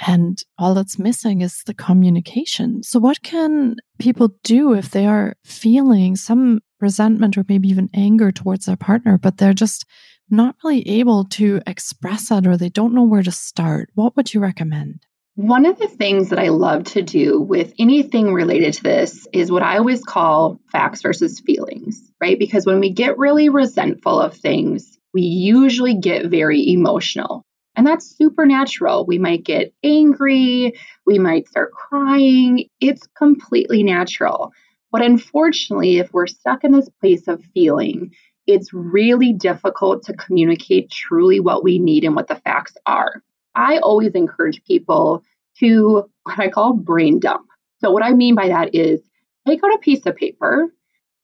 and 0.06 0.42
all 0.58 0.74
that's 0.74 0.98
missing 0.98 1.42
is 1.42 1.62
the 1.64 1.74
communication. 1.74 2.82
So, 2.82 2.98
what 2.98 3.22
can 3.22 3.76
people 3.98 4.34
do 4.42 4.74
if 4.74 4.90
they 4.90 5.06
are 5.06 5.36
feeling 5.44 6.16
some 6.16 6.60
resentment 6.82 7.38
or 7.38 7.44
maybe 7.48 7.68
even 7.68 7.88
anger 7.94 8.32
towards 8.32 8.66
their 8.66 8.76
partner, 8.76 9.16
but 9.16 9.38
they're 9.38 9.54
just 9.54 9.86
not 10.28 10.56
really 10.64 10.86
able 10.88 11.24
to 11.24 11.60
express 11.66 12.30
it 12.30 12.46
or 12.46 12.56
they 12.56 12.68
don't 12.68 12.94
know 12.94 13.04
where 13.04 13.22
to 13.22 13.32
start? 13.32 13.90
What 13.94 14.16
would 14.16 14.34
you 14.34 14.40
recommend? 14.40 15.06
One 15.34 15.64
of 15.64 15.78
the 15.78 15.88
things 15.88 16.28
that 16.28 16.38
I 16.38 16.48
love 16.48 16.84
to 16.84 17.00
do 17.00 17.40
with 17.40 17.72
anything 17.78 18.34
related 18.34 18.74
to 18.74 18.82
this 18.82 19.26
is 19.32 19.50
what 19.50 19.62
I 19.62 19.78
always 19.78 20.04
call 20.04 20.60
facts 20.70 21.00
versus 21.00 21.40
feelings, 21.40 22.02
right? 22.20 22.38
Because 22.38 22.66
when 22.66 22.80
we 22.80 22.90
get 22.90 23.16
really 23.16 23.48
resentful 23.48 24.20
of 24.20 24.36
things, 24.36 24.98
we 25.14 25.22
usually 25.22 25.94
get 25.94 26.26
very 26.26 26.68
emotional. 26.70 27.42
And 27.74 27.86
that's 27.86 28.14
supernatural. 28.16 29.06
We 29.06 29.18
might 29.18 29.44
get 29.44 29.72
angry, 29.82 30.74
we 31.06 31.18
might 31.18 31.48
start 31.48 31.72
crying. 31.72 32.66
It's 32.80 33.06
completely 33.16 33.82
natural. 33.82 34.52
But 34.92 35.02
unfortunately, 35.02 35.96
if 35.98 36.12
we're 36.12 36.26
stuck 36.26 36.64
in 36.64 36.72
this 36.72 36.88
place 37.00 37.26
of 37.26 37.42
feeling, 37.54 38.12
it's 38.46 38.74
really 38.74 39.32
difficult 39.32 40.04
to 40.04 40.12
communicate 40.12 40.90
truly 40.90 41.40
what 41.40 41.64
we 41.64 41.78
need 41.78 42.04
and 42.04 42.14
what 42.14 42.28
the 42.28 42.36
facts 42.36 42.76
are. 42.86 43.22
I 43.54 43.78
always 43.78 44.12
encourage 44.12 44.62
people 44.64 45.24
to 45.58 46.04
what 46.24 46.38
I 46.38 46.48
call 46.48 46.74
brain 46.74 47.18
dump. 47.18 47.46
So, 47.80 47.90
what 47.90 48.04
I 48.04 48.12
mean 48.12 48.34
by 48.34 48.48
that 48.48 48.74
is 48.74 49.00
take 49.46 49.60
out 49.64 49.74
a 49.74 49.78
piece 49.78 50.04
of 50.06 50.16
paper 50.16 50.72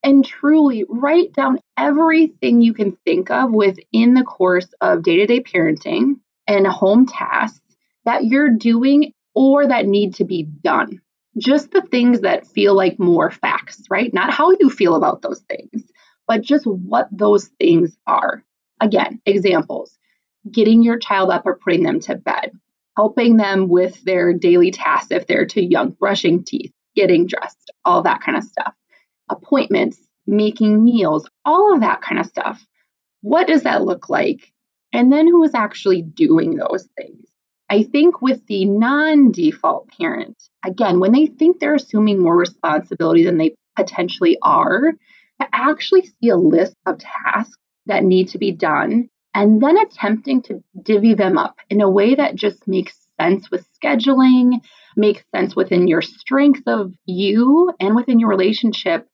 and 0.03 0.25
truly 0.25 0.85
write 0.89 1.33
down 1.33 1.59
everything 1.77 2.61
you 2.61 2.73
can 2.73 2.97
think 3.05 3.31
of 3.31 3.53
within 3.53 4.15
the 4.15 4.25
course 4.25 4.69
of 4.81 5.03
day 5.03 5.17
to 5.17 5.27
day 5.27 5.41
parenting 5.41 6.21
and 6.47 6.67
home 6.67 7.07
tasks 7.07 7.61
that 8.05 8.25
you're 8.25 8.51
doing 8.51 9.13
or 9.35 9.67
that 9.67 9.87
need 9.87 10.15
to 10.15 10.25
be 10.25 10.43
done. 10.43 11.01
Just 11.37 11.71
the 11.71 11.83
things 11.83 12.21
that 12.21 12.47
feel 12.47 12.75
like 12.75 12.99
more 12.99 13.31
facts, 13.31 13.83
right? 13.91 14.13
Not 14.13 14.33
how 14.33 14.51
you 14.59 14.71
feel 14.71 14.95
about 14.95 15.23
those 15.23 15.41
things, 15.41 15.85
but 16.27 16.43
just 16.43 16.67
what 16.67 17.09
those 17.13 17.49
things 17.61 17.97
are. 18.07 18.43
Again, 18.81 19.21
examples 19.27 19.97
getting 20.51 20.83
your 20.83 20.99
child 20.99 21.31
up 21.31 21.43
or 21.45 21.59
putting 21.59 21.83
them 21.83 22.01
to 22.01 22.15
bed, 22.15 22.53
helping 22.97 23.37
them 23.37 23.69
with 23.69 24.03
their 24.05 24.33
daily 24.33 24.71
tasks 24.71 25.11
if 25.11 25.27
they're 25.27 25.45
too 25.45 25.63
young, 25.63 25.91
brushing 25.91 26.45
teeth, 26.45 26.73
getting 26.97 27.27
dressed, 27.27 27.71
all 27.85 28.03
that 28.03 28.23
kind 28.23 28.39
of 28.39 28.45
stuff, 28.45 28.73
appointments, 29.29 29.99
making 30.27 30.83
meals, 30.83 31.29
all 31.45 31.75
of 31.75 31.81
that 31.81 32.01
kind 32.01 32.19
of 32.19 32.27
stuff. 32.27 32.65
What 33.21 33.47
does 33.47 33.65
that 33.65 33.85
look 33.85 34.09
like 34.09 34.53
and 34.93 35.13
then 35.13 35.27
who 35.27 35.43
is 35.45 35.55
actually 35.55 36.03
doing 36.03 36.57
those 36.57 36.89
things. 36.97 37.27
I 37.71 37.83
think 37.83 38.23
with 38.23 38.47
the 38.47 38.65
non 38.65 39.31
default 39.31 39.89
parent, 39.99 40.37
again, 40.65 41.01
when 41.01 41.13
they 41.13 41.27
think 41.27 41.59
they're 41.59 41.75
assuming 41.75 42.21
more 42.21 42.37
responsibility 42.37 43.25
than 43.25 43.39
they 43.39 43.55
potentially 43.77 44.39
are, 44.43 44.93
to 45.41 45.47
actually 45.53 46.07
see 46.07 46.31
a 46.31 46.37
list 46.37 46.75
of 46.87 46.99
tasks 46.99 47.59
that 47.87 48.05
need 48.05 48.29
to 48.29 48.39
be 48.39 48.53
done 48.53 49.09
and 49.35 49.63
then 49.63 49.79
attempting 49.79 50.43
to 50.43 50.63
divvy 50.83 51.15
them 51.15 51.39
up 51.39 51.57
in 51.71 51.81
a 51.81 51.91
way 51.91 52.15
that 52.15 52.35
just 52.35 52.67
makes 52.67 53.09
sense 53.21 53.51
with 53.51 53.67
scheduling, 53.81 54.61
makes 54.97 55.23
sense 55.35 55.55
within 55.55 55.87
your 55.87 56.03
strength 56.03 56.63
of 56.67 56.93
you 57.07 57.73
and 57.79 57.95
within 57.95 58.19
your 58.19 58.31
relationship. 58.31 59.07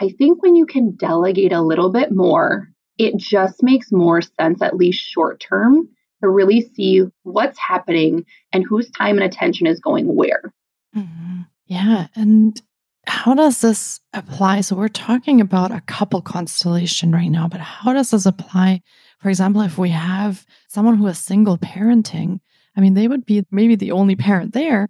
I 0.00 0.10
think 0.10 0.42
when 0.42 0.54
you 0.54 0.66
can 0.66 0.96
delegate 0.96 1.52
a 1.52 1.62
little 1.62 1.90
bit 1.90 2.12
more 2.12 2.72
it 2.98 3.16
just 3.16 3.62
makes 3.62 3.90
more 3.90 4.20
sense, 4.22 4.62
at 4.62 4.76
least 4.76 5.02
short 5.02 5.40
term, 5.40 5.88
to 6.22 6.28
really 6.28 6.60
see 6.74 7.02
what's 7.22 7.58
happening 7.58 8.24
and 8.52 8.64
whose 8.64 8.90
time 8.90 9.16
and 9.16 9.24
attention 9.24 9.66
is 9.66 9.80
going 9.80 10.14
where. 10.14 10.52
Mm-hmm. 10.96 11.40
Yeah. 11.66 12.06
And 12.14 12.60
how 13.06 13.34
does 13.34 13.60
this 13.60 14.00
apply? 14.12 14.60
So, 14.60 14.76
we're 14.76 14.88
talking 14.88 15.40
about 15.40 15.72
a 15.72 15.80
couple 15.82 16.22
constellation 16.22 17.12
right 17.12 17.28
now, 17.30 17.48
but 17.48 17.60
how 17.60 17.92
does 17.92 18.10
this 18.10 18.26
apply? 18.26 18.82
For 19.20 19.28
example, 19.28 19.62
if 19.62 19.78
we 19.78 19.90
have 19.90 20.46
someone 20.68 20.96
who 20.96 21.06
is 21.06 21.18
single 21.18 21.58
parenting, 21.58 22.40
I 22.76 22.80
mean, 22.80 22.94
they 22.94 23.08
would 23.08 23.26
be 23.26 23.44
maybe 23.50 23.74
the 23.74 23.92
only 23.92 24.16
parent 24.16 24.52
there, 24.52 24.88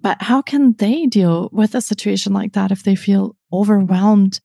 but 0.00 0.20
how 0.20 0.42
can 0.42 0.74
they 0.74 1.06
deal 1.06 1.48
with 1.52 1.74
a 1.74 1.80
situation 1.80 2.32
like 2.32 2.52
that 2.52 2.72
if 2.72 2.82
they 2.82 2.96
feel 2.96 3.36
overwhelmed 3.52 4.40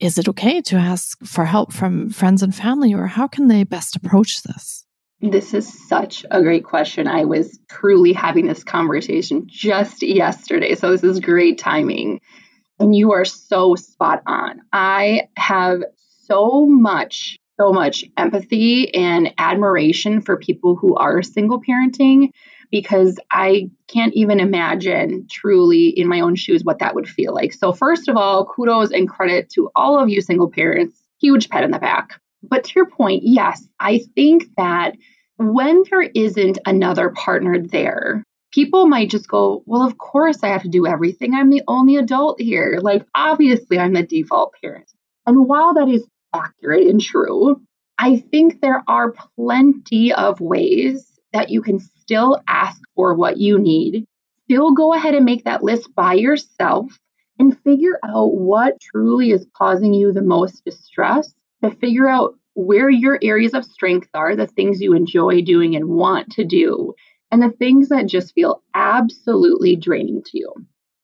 is 0.00 0.18
it 0.18 0.28
okay 0.28 0.60
to 0.60 0.76
ask 0.76 1.24
for 1.24 1.44
help 1.44 1.72
from 1.72 2.10
friends 2.10 2.42
and 2.42 2.54
family, 2.54 2.92
or 2.92 3.06
how 3.06 3.26
can 3.26 3.48
they 3.48 3.64
best 3.64 3.96
approach 3.96 4.42
this? 4.42 4.84
This 5.30 5.54
is 5.54 5.88
such 5.88 6.26
a 6.30 6.42
great 6.42 6.64
question. 6.64 7.08
I 7.08 7.24
was 7.24 7.58
truly 7.70 8.12
having 8.12 8.46
this 8.46 8.62
conversation 8.62 9.44
just 9.46 10.02
yesterday. 10.02 10.74
So, 10.74 10.90
this 10.90 11.02
is 11.02 11.18
great 11.18 11.56
timing. 11.56 12.20
And 12.78 12.94
you 12.94 13.12
are 13.12 13.24
so 13.24 13.74
spot 13.74 14.22
on. 14.26 14.60
I 14.70 15.28
have 15.38 15.82
so 16.26 16.66
much, 16.66 17.38
so 17.58 17.72
much 17.72 18.04
empathy 18.18 18.94
and 18.94 19.32
admiration 19.38 20.20
for 20.20 20.36
people 20.36 20.76
who 20.76 20.94
are 20.96 21.22
single 21.22 21.62
parenting 21.62 22.28
because 22.70 23.18
I 23.30 23.70
can't 23.88 24.12
even 24.12 24.40
imagine 24.40 25.26
truly 25.30 25.88
in 25.88 26.06
my 26.06 26.20
own 26.20 26.34
shoes 26.34 26.64
what 26.64 26.80
that 26.80 26.94
would 26.94 27.08
feel 27.08 27.32
like. 27.32 27.54
So, 27.54 27.72
first 27.72 28.08
of 28.08 28.18
all, 28.18 28.44
kudos 28.44 28.90
and 28.90 29.08
credit 29.08 29.48
to 29.54 29.70
all 29.74 29.98
of 29.98 30.10
you 30.10 30.20
single 30.20 30.50
parents. 30.50 31.00
Huge 31.18 31.48
pat 31.48 31.64
in 31.64 31.70
the 31.70 31.78
back. 31.78 32.20
But 32.42 32.64
to 32.64 32.72
your 32.76 32.90
point, 32.90 33.22
yes, 33.24 33.66
I 33.80 34.00
think 34.14 34.44
that 34.58 34.96
when 35.36 35.82
there 35.90 36.02
isn't 36.02 36.58
another 36.66 37.10
partner 37.10 37.58
there, 37.60 38.24
people 38.52 38.86
might 38.86 39.10
just 39.10 39.28
go, 39.28 39.62
Well, 39.66 39.82
of 39.82 39.98
course 39.98 40.42
I 40.42 40.48
have 40.48 40.62
to 40.62 40.68
do 40.68 40.86
everything. 40.86 41.34
I'm 41.34 41.50
the 41.50 41.62
only 41.66 41.96
adult 41.96 42.40
here. 42.40 42.78
Like, 42.80 43.04
obviously, 43.14 43.78
I'm 43.78 43.92
the 43.92 44.02
default 44.02 44.54
parent. 44.62 44.90
And 45.26 45.48
while 45.48 45.74
that 45.74 45.88
is 45.88 46.06
accurate 46.34 46.86
and 46.88 47.00
true, 47.00 47.60
I 47.98 48.16
think 48.16 48.60
there 48.60 48.82
are 48.88 49.14
plenty 49.36 50.12
of 50.12 50.40
ways 50.40 51.10
that 51.32 51.50
you 51.50 51.62
can 51.62 51.78
still 51.78 52.40
ask 52.48 52.80
for 52.94 53.14
what 53.14 53.38
you 53.38 53.58
need, 53.58 54.06
still 54.44 54.72
go 54.72 54.94
ahead 54.94 55.14
and 55.14 55.24
make 55.24 55.44
that 55.44 55.62
list 55.62 55.94
by 55.94 56.14
yourself 56.14 56.98
and 57.38 57.58
figure 57.62 57.98
out 58.04 58.34
what 58.34 58.80
truly 58.80 59.30
is 59.30 59.46
causing 59.56 59.94
you 59.94 60.12
the 60.12 60.22
most 60.22 60.64
distress, 60.64 61.34
to 61.62 61.70
figure 61.70 62.08
out 62.08 62.34
where 62.54 62.90
your 62.90 63.18
areas 63.22 63.54
of 63.54 63.64
strength 63.64 64.08
are, 64.14 64.36
the 64.36 64.46
things 64.46 64.80
you 64.80 64.94
enjoy 64.94 65.42
doing 65.42 65.76
and 65.76 65.88
want 65.88 66.30
to 66.32 66.44
do, 66.44 66.94
and 67.30 67.42
the 67.42 67.50
things 67.50 67.88
that 67.88 68.06
just 68.06 68.34
feel 68.34 68.62
absolutely 68.74 69.76
draining 69.76 70.22
to 70.22 70.38
you. 70.38 70.52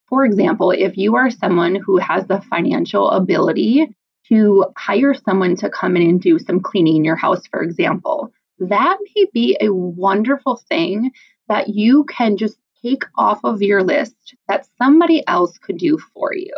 For 0.09 0.25
example, 0.25 0.71
if 0.71 0.97
you 0.97 1.17
are 1.17 1.31
someone 1.31 1.75
who 1.75 1.99
has 1.99 2.27
the 2.27 2.41
financial 2.41 3.11
ability 3.11 3.87
to 4.29 4.67
hire 4.77 5.15
someone 5.15 5.57
to 5.57 5.71
come 5.71 5.97
in 5.97 6.03
and 6.03 6.21
do 6.21 6.39
some 6.39 6.61
cleaning 6.61 6.97
in 6.97 7.05
your 7.05 7.17
house, 7.17 7.43
for 7.51 7.63
example, 7.63 8.33
that 8.59 8.99
may 9.15 9.27
be 9.33 9.57
a 9.61 9.73
wonderful 9.73 10.61
thing 10.69 11.11
that 11.49 11.69
you 11.69 12.05
can 12.05 12.37
just 12.37 12.59
take 12.83 13.03
off 13.17 13.41
of 13.45 13.63
your 13.63 13.83
list 13.83 14.35
that 14.49 14.67
somebody 14.79 15.27
else 15.27 15.59
could 15.59 15.79
do 15.79 15.99
for 16.15 16.35
you. 16.35 16.55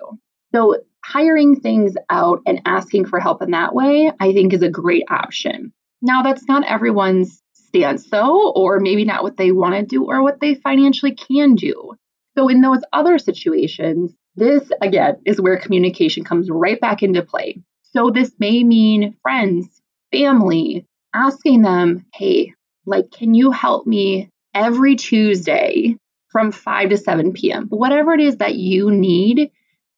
So, 0.55 0.77
hiring 1.05 1.61
things 1.61 1.95
out 2.11 2.41
and 2.47 2.63
asking 2.65 3.07
for 3.07 3.21
help 3.21 3.43
in 3.43 3.51
that 3.51 3.75
way, 3.75 4.11
I 4.21 4.33
think 4.33 4.53
is 4.53 4.63
a 4.63 4.71
great 4.71 5.05
option. 5.11 5.73
Now, 6.01 6.23
that's 6.23 6.47
not 6.49 6.67
everyone's 6.67 7.43
stance, 7.53 8.09
though, 8.11 8.51
or 8.53 8.81
maybe 8.81 9.05
not 9.05 9.23
what 9.23 9.37
they 9.37 9.53
want 9.53 9.75
to 9.75 9.83
do 9.83 10.05
or 10.05 10.23
what 10.23 10.41
they 10.41 10.55
financially 10.55 11.15
can 11.15 11.55
do. 11.55 11.95
So, 12.37 12.49
in 12.49 12.61
those 12.61 12.81
other 12.93 13.19
situations, 13.19 14.13
this 14.37 14.71
again 14.81 15.17
is 15.25 15.41
where 15.41 15.59
communication 15.59 16.25
comes 16.25 16.51
right 16.51 16.81
back 16.81 17.03
into 17.03 17.23
play. 17.23 17.63
So, 17.93 18.11
this 18.11 18.33
may 18.39 18.65
mean 18.65 19.17
friends, 19.23 19.81
family, 20.11 20.87
asking 21.15 21.63
them, 21.63 22.07
hey, 22.15 22.55
like, 22.87 23.11
can 23.11 23.35
you 23.35 23.51
help 23.51 23.87
me 23.87 24.29
every 24.55 24.97
Tuesday 24.97 25.97
from 26.31 26.53
5 26.53 26.91
to 26.91 26.97
7 26.97 27.33
p.m.? 27.33 27.67
Whatever 27.69 28.15
it 28.15 28.21
is 28.21 28.39
that 28.39 28.55
you 28.55 28.91
need, 28.91 29.51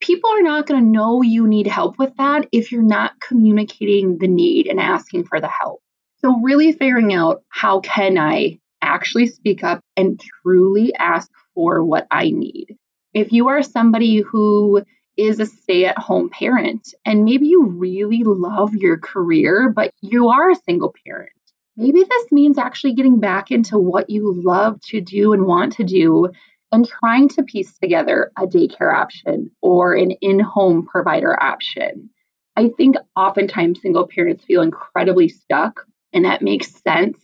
people 0.05 0.31
are 0.31 0.43
not 0.43 0.67
going 0.67 0.83
to 0.83 0.91
know 0.91 1.23
you 1.23 1.47
need 1.47 1.67
help 1.67 1.99
with 1.99 2.15
that 2.19 2.47
if 2.53 2.71
you're 2.71 2.83
not 2.83 3.19
communicating 3.21 4.19
the 4.19 4.29
need 4.29 4.67
and 4.67 4.79
asking 4.79 5.25
for 5.25 5.41
the 5.41 5.49
help. 5.49 5.81
So, 6.19 6.41
really 6.43 6.73
figuring 6.73 7.15
out 7.15 7.43
how 7.49 7.81
can 7.81 8.19
I 8.19 8.59
actually 8.83 9.29
speak 9.29 9.65
up 9.65 9.81
and 9.97 10.21
truly 10.43 10.95
ask 10.95 11.31
for 11.55 11.83
what 11.83 12.07
I 12.11 12.31
need. 12.31 12.77
If 13.15 13.33
you 13.33 13.49
are 13.49 13.63
somebody 13.63 14.19
who 14.21 14.83
is 15.17 15.41
a 15.41 15.47
stay 15.47 15.87
at 15.87 15.97
home 15.97 16.29
parent 16.29 16.95
and 17.07 17.25
maybe 17.25 17.47
you 17.47 17.65
really 17.65 18.23
love 18.25 18.75
your 18.75 18.99
career, 18.99 19.73
but 19.75 19.91
you 20.03 20.29
are 20.29 20.51
a 20.51 20.57
single 20.67 20.95
parent, 21.07 21.31
maybe 21.77 22.03
this 22.03 22.33
means 22.33 22.59
actually 22.59 22.95
getting 22.95 23.21
back 23.21 23.51
into 23.51 23.79
what 23.79 24.11
you 24.11 24.35
love 24.45 24.81
to 24.89 25.01
do 25.01 25.33
and 25.33 25.47
want 25.47 25.75
to 25.75 25.85
do 25.85 26.29
and 26.75 26.89
trying 26.89 27.29
to 27.29 27.43
piece 27.43 27.79
together 27.79 28.33
a 28.37 28.47
daycare 28.47 28.93
option 28.93 29.51
or 29.63 29.95
an 29.95 30.11
in 30.21 30.41
home 30.41 30.85
provider 30.87 31.41
option. 31.41 32.11
I 32.57 32.71
think 32.77 32.97
oftentimes 33.17 33.81
single 33.81 34.09
parents 34.09 34.45
feel 34.45 34.63
incredibly 34.63 35.29
stuck, 35.29 35.87
and 36.13 36.25
that 36.25 36.43
makes 36.43 36.83
sense. 36.83 37.19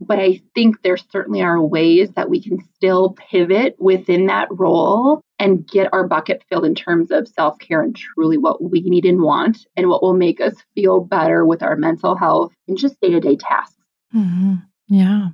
But 0.00 0.18
I 0.18 0.42
think 0.54 0.82
there 0.82 0.96
certainly 0.96 1.40
are 1.40 1.62
ways 1.62 2.10
that 2.16 2.28
we 2.28 2.42
can 2.42 2.58
still 2.74 3.16
pivot 3.30 3.76
within 3.78 4.26
that 4.26 4.48
role 4.50 5.22
and 5.38 5.66
get 5.66 5.88
our 5.92 6.06
bucket 6.06 6.42
filled 6.48 6.66
in 6.66 6.74
terms 6.74 7.10
of 7.10 7.28
self 7.28 7.58
care 7.58 7.82
and 7.82 7.96
truly 7.96 8.36
what 8.36 8.62
we 8.62 8.82
need 8.82 9.06
and 9.06 9.22
want 9.22 9.66
and 9.76 9.88
what 9.88 10.02
will 10.02 10.14
make 10.14 10.40
us 10.40 10.54
feel 10.74 11.00
better 11.00 11.46
with 11.46 11.62
our 11.62 11.76
mental 11.76 12.14
health 12.16 12.52
and 12.68 12.76
just 12.76 13.00
day 13.00 13.10
to 13.10 13.20
day 13.20 13.36
tasks. 13.36 13.76
Mm-hmm. 14.14 14.56
Yeah. 14.88 15.28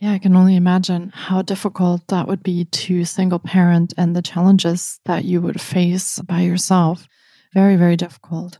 Yeah, 0.00 0.12
I 0.12 0.18
can 0.18 0.34
only 0.34 0.56
imagine 0.56 1.10
how 1.14 1.42
difficult 1.42 2.06
that 2.08 2.26
would 2.26 2.42
be 2.42 2.64
to 2.64 3.04
single 3.04 3.38
parent 3.38 3.92
and 3.98 4.16
the 4.16 4.22
challenges 4.22 4.98
that 5.04 5.26
you 5.26 5.42
would 5.42 5.60
face 5.60 6.18
by 6.20 6.40
yourself. 6.40 7.06
Very, 7.52 7.76
very 7.76 7.96
difficult. 7.96 8.58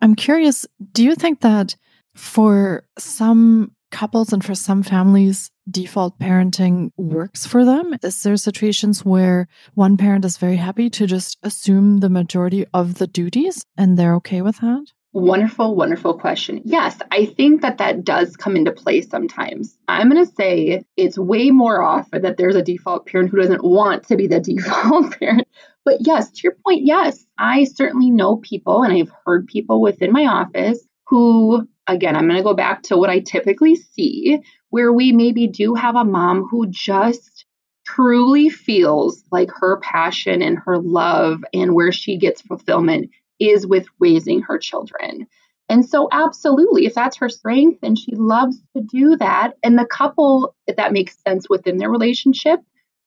I'm 0.00 0.14
curious, 0.14 0.66
do 0.92 1.02
you 1.02 1.16
think 1.16 1.40
that 1.40 1.74
for 2.14 2.84
some 2.96 3.72
couples 3.90 4.32
and 4.32 4.44
for 4.44 4.54
some 4.54 4.84
families, 4.84 5.50
default 5.68 6.16
parenting 6.20 6.92
works 6.96 7.44
for 7.44 7.64
them? 7.64 7.96
Is 8.04 8.22
there 8.22 8.36
situations 8.36 9.04
where 9.04 9.48
one 9.74 9.96
parent 9.96 10.24
is 10.24 10.36
very 10.36 10.56
happy 10.56 10.88
to 10.90 11.08
just 11.08 11.38
assume 11.42 11.98
the 11.98 12.08
majority 12.08 12.64
of 12.72 12.94
the 12.94 13.08
duties 13.08 13.64
and 13.76 13.98
they're 13.98 14.14
okay 14.14 14.42
with 14.42 14.58
that? 14.58 14.86
Wonderful, 15.14 15.74
wonderful 15.74 16.18
question. 16.18 16.60
Yes, 16.64 16.98
I 17.10 17.24
think 17.24 17.62
that 17.62 17.78
that 17.78 18.04
does 18.04 18.36
come 18.36 18.56
into 18.56 18.72
play 18.72 19.00
sometimes. 19.00 19.78
I'm 19.88 20.10
going 20.10 20.24
to 20.24 20.32
say 20.32 20.84
it's 20.98 21.18
way 21.18 21.50
more 21.50 21.82
often 21.82 22.22
that 22.22 22.36
there's 22.36 22.56
a 22.56 22.62
default 22.62 23.06
parent 23.06 23.30
who 23.30 23.38
doesn't 23.38 23.64
want 23.64 24.06
to 24.08 24.16
be 24.16 24.26
the 24.26 24.40
default 24.40 25.18
parent. 25.18 25.48
But 25.84 25.96
yes, 26.00 26.30
to 26.30 26.40
your 26.44 26.56
point, 26.64 26.84
yes, 26.84 27.24
I 27.38 27.64
certainly 27.64 28.10
know 28.10 28.36
people 28.36 28.82
and 28.82 28.92
I've 28.92 29.12
heard 29.24 29.46
people 29.46 29.80
within 29.80 30.12
my 30.12 30.26
office 30.26 30.86
who, 31.06 31.66
again, 31.86 32.14
I'm 32.14 32.26
going 32.28 32.36
to 32.36 32.42
go 32.42 32.54
back 32.54 32.82
to 32.84 32.98
what 32.98 33.08
I 33.08 33.20
typically 33.20 33.76
see, 33.76 34.40
where 34.68 34.92
we 34.92 35.12
maybe 35.12 35.46
do 35.46 35.74
have 35.74 35.96
a 35.96 36.04
mom 36.04 36.46
who 36.50 36.66
just 36.68 37.46
truly 37.86 38.50
feels 38.50 39.24
like 39.32 39.48
her 39.54 39.80
passion 39.80 40.42
and 40.42 40.58
her 40.66 40.78
love 40.78 41.42
and 41.54 41.74
where 41.74 41.92
she 41.92 42.18
gets 42.18 42.42
fulfillment 42.42 43.08
is 43.38 43.66
with 43.66 43.86
raising 43.98 44.42
her 44.42 44.58
children. 44.58 45.26
And 45.68 45.84
so, 45.84 46.08
absolutely, 46.10 46.86
if 46.86 46.94
that's 46.94 47.18
her 47.18 47.28
strength 47.28 47.80
and 47.82 47.98
she 47.98 48.14
loves 48.14 48.58
to 48.74 48.82
do 48.82 49.16
that, 49.16 49.52
and 49.62 49.78
the 49.78 49.84
couple, 49.84 50.54
if 50.66 50.76
that 50.76 50.92
makes 50.92 51.20
sense 51.26 51.46
within 51.48 51.76
their 51.76 51.90
relationship, 51.90 52.60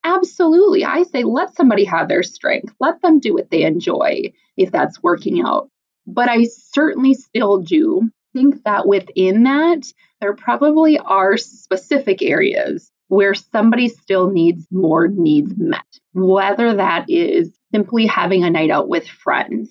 absolutely, 0.04 0.86
I 0.86 1.04
say 1.04 1.24
let 1.24 1.56
somebody 1.56 1.86
have 1.86 2.08
their 2.08 2.24
strength. 2.24 2.74
Let 2.80 3.02
them 3.02 3.20
do 3.20 3.34
what 3.34 3.50
they 3.50 3.64
enjoy 3.64 4.34
if 4.58 4.72
that's 4.72 5.02
working 5.02 5.42
out. 5.42 5.70
But 6.06 6.30
I 6.30 6.46
certainly 6.46 7.16
still 7.16 7.60
do 7.60 8.10
think 8.34 8.64
that 8.64 8.88
within 8.88 9.44
that, 9.44 9.92
there 10.20 10.36
probably 10.36 11.00
are 11.00 11.38
specific 11.38 12.22
areas 12.22 12.92
where 13.08 13.34
somebody 13.34 13.90
still 13.90 14.30
needs 14.30 14.66
more 14.72 15.08
needs 15.08 15.54
met, 15.58 15.84
whether 16.14 16.76
that 16.76 17.10
is 17.10 17.52
simply 17.74 18.06
having 18.06 18.44
a 18.44 18.50
night 18.50 18.70
out 18.70 18.88
with 18.88 19.08
friends 19.08 19.70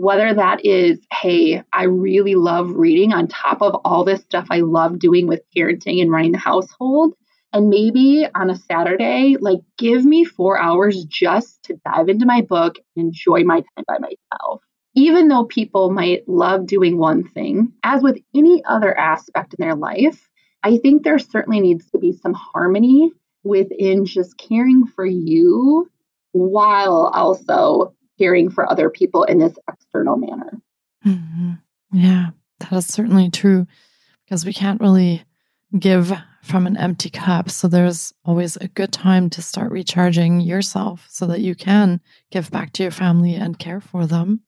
whether 0.00 0.32
that 0.32 0.64
is, 0.64 0.98
hey, 1.12 1.62
I 1.74 1.82
really 1.82 2.34
love 2.34 2.70
reading 2.70 3.12
on 3.12 3.28
top 3.28 3.60
of 3.60 3.74
all 3.84 4.02
this 4.02 4.22
stuff 4.22 4.46
I 4.48 4.60
love 4.60 4.98
doing 4.98 5.26
with 5.26 5.42
parenting 5.54 6.00
and 6.00 6.10
running 6.10 6.32
the 6.32 6.38
household. 6.38 7.12
And 7.52 7.68
maybe 7.68 8.26
on 8.34 8.48
a 8.48 8.56
Saturday, 8.56 9.36
like 9.38 9.58
give 9.76 10.06
me 10.06 10.24
four 10.24 10.58
hours 10.58 11.04
just 11.04 11.62
to 11.64 11.78
dive 11.84 12.08
into 12.08 12.24
my 12.24 12.40
book 12.40 12.76
and 12.96 13.08
enjoy 13.08 13.44
my 13.44 13.56
time 13.56 13.84
by 13.86 13.98
myself. 13.98 14.62
Even 14.94 15.28
though 15.28 15.44
people 15.44 15.90
might 15.90 16.26
love 16.26 16.66
doing 16.66 16.96
one 16.96 17.28
thing, 17.28 17.70
as 17.84 18.02
with 18.02 18.16
any 18.34 18.64
other 18.64 18.96
aspect 18.96 19.54
in 19.58 19.62
their 19.62 19.76
life, 19.76 20.30
I 20.62 20.78
think 20.78 21.02
there 21.02 21.18
certainly 21.18 21.60
needs 21.60 21.90
to 21.90 21.98
be 21.98 22.12
some 22.12 22.32
harmony 22.32 23.12
within 23.44 24.06
just 24.06 24.38
caring 24.38 24.86
for 24.86 25.04
you 25.04 25.90
while 26.32 27.12
also 27.12 27.94
caring 28.20 28.50
for 28.50 28.70
other 28.70 28.90
people 28.90 29.24
in 29.24 29.38
this 29.38 29.56
external 29.68 30.16
manner. 30.16 30.60
Mm-hmm. 31.06 31.52
Yeah, 31.92 32.30
that 32.60 32.72
is 32.72 32.86
certainly 32.86 33.30
true 33.30 33.66
because 34.24 34.44
we 34.44 34.52
can't 34.52 34.80
really 34.80 35.24
give 35.78 36.12
from 36.42 36.66
an 36.66 36.76
empty 36.76 37.10
cup. 37.10 37.50
So 37.50 37.68
there's 37.68 38.12
always 38.24 38.56
a 38.56 38.68
good 38.68 38.92
time 38.92 39.30
to 39.30 39.42
start 39.42 39.72
recharging 39.72 40.40
yourself 40.40 41.06
so 41.08 41.26
that 41.26 41.40
you 41.40 41.54
can 41.54 42.00
give 42.30 42.50
back 42.50 42.72
to 42.74 42.82
your 42.82 42.92
family 42.92 43.34
and 43.34 43.58
care 43.58 43.80
for 43.80 44.06
them. 44.06 44.40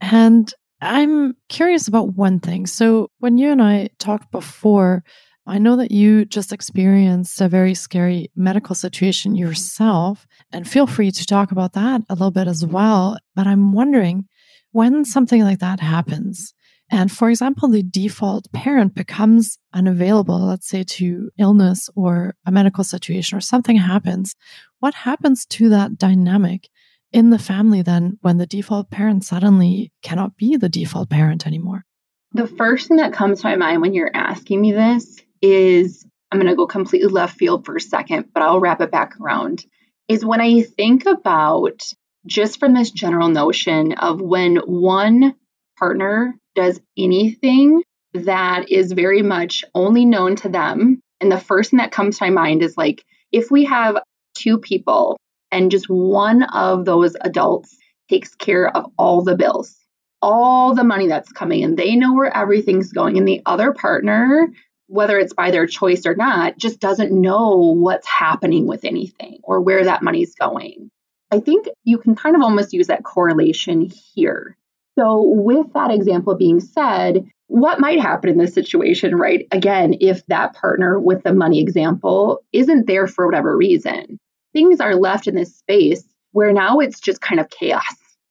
And 0.00 0.52
I'm 0.80 1.36
curious 1.48 1.88
about 1.88 2.14
one 2.14 2.40
thing. 2.40 2.66
So 2.66 3.10
when 3.18 3.38
you 3.38 3.50
and 3.50 3.62
I 3.62 3.88
talked 3.98 4.30
before, 4.30 5.02
I 5.46 5.58
know 5.58 5.76
that 5.76 5.90
you 5.90 6.24
just 6.24 6.52
experienced 6.52 7.40
a 7.40 7.48
very 7.48 7.74
scary 7.74 8.30
medical 8.34 8.74
situation 8.74 9.32
mm-hmm. 9.32 9.40
yourself, 9.40 10.26
and 10.52 10.68
feel 10.68 10.86
free 10.86 11.10
to 11.10 11.26
talk 11.26 11.52
about 11.52 11.74
that 11.74 12.02
a 12.08 12.14
little 12.14 12.30
bit 12.30 12.48
as 12.48 12.64
mm-hmm. 12.64 12.74
well. 12.74 13.18
But 13.34 13.46
I'm 13.46 13.72
wondering 13.72 14.26
when 14.72 15.04
something 15.04 15.42
like 15.42 15.60
that 15.60 15.80
happens, 15.80 16.54
and 16.90 17.10
for 17.10 17.30
example, 17.30 17.68
the 17.68 17.82
default 17.82 18.50
parent 18.52 18.94
becomes 18.94 19.58
unavailable, 19.72 20.38
let's 20.38 20.68
say 20.68 20.84
to 20.84 21.30
illness 21.38 21.88
or 21.96 22.34
a 22.46 22.52
medical 22.52 22.84
situation 22.84 23.36
or 23.36 23.40
something 23.40 23.76
happens, 23.76 24.34
what 24.80 24.94
happens 24.94 25.46
to 25.46 25.68
that 25.70 25.98
dynamic 25.98 26.68
in 27.12 27.30
the 27.30 27.38
family 27.38 27.80
then 27.80 28.18
when 28.20 28.38
the 28.38 28.46
default 28.46 28.90
parent 28.90 29.24
suddenly 29.24 29.92
cannot 30.02 30.36
be 30.36 30.56
the 30.56 30.68
default 30.68 31.08
parent 31.10 31.46
anymore? 31.46 31.84
The 32.32 32.46
first 32.46 32.88
thing 32.88 32.96
that 32.98 33.12
comes 33.12 33.40
to 33.40 33.48
my 33.48 33.56
mind 33.56 33.80
when 33.80 33.94
you're 33.94 34.10
asking 34.12 34.60
me 34.60 34.72
this 34.72 35.20
is 35.42 36.06
I'm 36.30 36.40
going 36.40 36.50
to 36.50 36.56
go 36.56 36.66
completely 36.66 37.08
left 37.08 37.36
field 37.36 37.64
for 37.64 37.76
a 37.76 37.80
second, 37.80 38.30
but 38.34 38.42
I'll 38.42 38.60
wrap 38.60 38.80
it 38.80 38.90
back 38.90 39.20
around. 39.20 39.64
Is 40.08 40.24
when 40.24 40.40
I 40.40 40.62
think 40.62 41.06
about 41.06 41.80
just 42.26 42.58
from 42.58 42.74
this 42.74 42.90
general 42.90 43.28
notion 43.28 43.92
of 43.92 44.20
when 44.20 44.56
one 44.56 45.34
partner 45.78 46.34
does 46.54 46.80
anything 46.96 47.82
that 48.14 48.70
is 48.70 48.92
very 48.92 49.22
much 49.22 49.64
only 49.74 50.04
known 50.04 50.36
to 50.36 50.48
them. 50.48 51.00
And 51.20 51.30
the 51.30 51.40
first 51.40 51.70
thing 51.70 51.78
that 51.78 51.92
comes 51.92 52.18
to 52.18 52.24
my 52.24 52.30
mind 52.30 52.62
is 52.62 52.76
like 52.76 53.04
if 53.32 53.50
we 53.50 53.64
have 53.64 53.96
two 54.34 54.58
people 54.58 55.16
and 55.50 55.70
just 55.70 55.88
one 55.88 56.42
of 56.44 56.84
those 56.84 57.16
adults 57.20 57.76
takes 58.08 58.34
care 58.34 58.68
of 58.76 58.86
all 58.98 59.22
the 59.22 59.36
bills, 59.36 59.74
all 60.22 60.74
the 60.74 60.84
money 60.84 61.08
that's 61.08 61.32
coming 61.32 61.60
in, 61.60 61.74
they 61.74 61.96
know 61.96 62.14
where 62.14 62.34
everything's 62.34 62.92
going, 62.92 63.18
and 63.18 63.26
the 63.26 63.42
other 63.46 63.72
partner 63.72 64.48
whether 64.94 65.18
it's 65.18 65.34
by 65.34 65.50
their 65.50 65.66
choice 65.66 66.06
or 66.06 66.14
not, 66.14 66.56
just 66.56 66.78
doesn't 66.78 67.10
know 67.10 67.74
what's 67.76 68.06
happening 68.06 68.64
with 68.64 68.84
anything 68.84 69.40
or 69.42 69.60
where 69.60 69.84
that 69.84 70.04
money's 70.04 70.36
going. 70.36 70.88
I 71.32 71.40
think 71.40 71.66
you 71.82 71.98
can 71.98 72.14
kind 72.14 72.36
of 72.36 72.42
almost 72.42 72.72
use 72.72 72.86
that 72.86 73.02
correlation 73.02 73.90
here. 74.14 74.56
So, 74.96 75.22
with 75.26 75.72
that 75.72 75.90
example 75.90 76.36
being 76.36 76.60
said, 76.60 77.26
what 77.48 77.80
might 77.80 78.00
happen 78.00 78.30
in 78.30 78.38
this 78.38 78.54
situation, 78.54 79.16
right? 79.16 79.48
Again, 79.50 79.96
if 80.00 80.24
that 80.26 80.54
partner 80.54 81.00
with 81.00 81.24
the 81.24 81.34
money 81.34 81.60
example 81.60 82.44
isn't 82.52 82.86
there 82.86 83.08
for 83.08 83.26
whatever 83.26 83.56
reason, 83.56 84.20
things 84.52 84.78
are 84.78 84.94
left 84.94 85.26
in 85.26 85.34
this 85.34 85.56
space 85.56 86.04
where 86.30 86.52
now 86.52 86.78
it's 86.78 87.00
just 87.00 87.20
kind 87.20 87.40
of 87.40 87.50
chaos. 87.50 87.82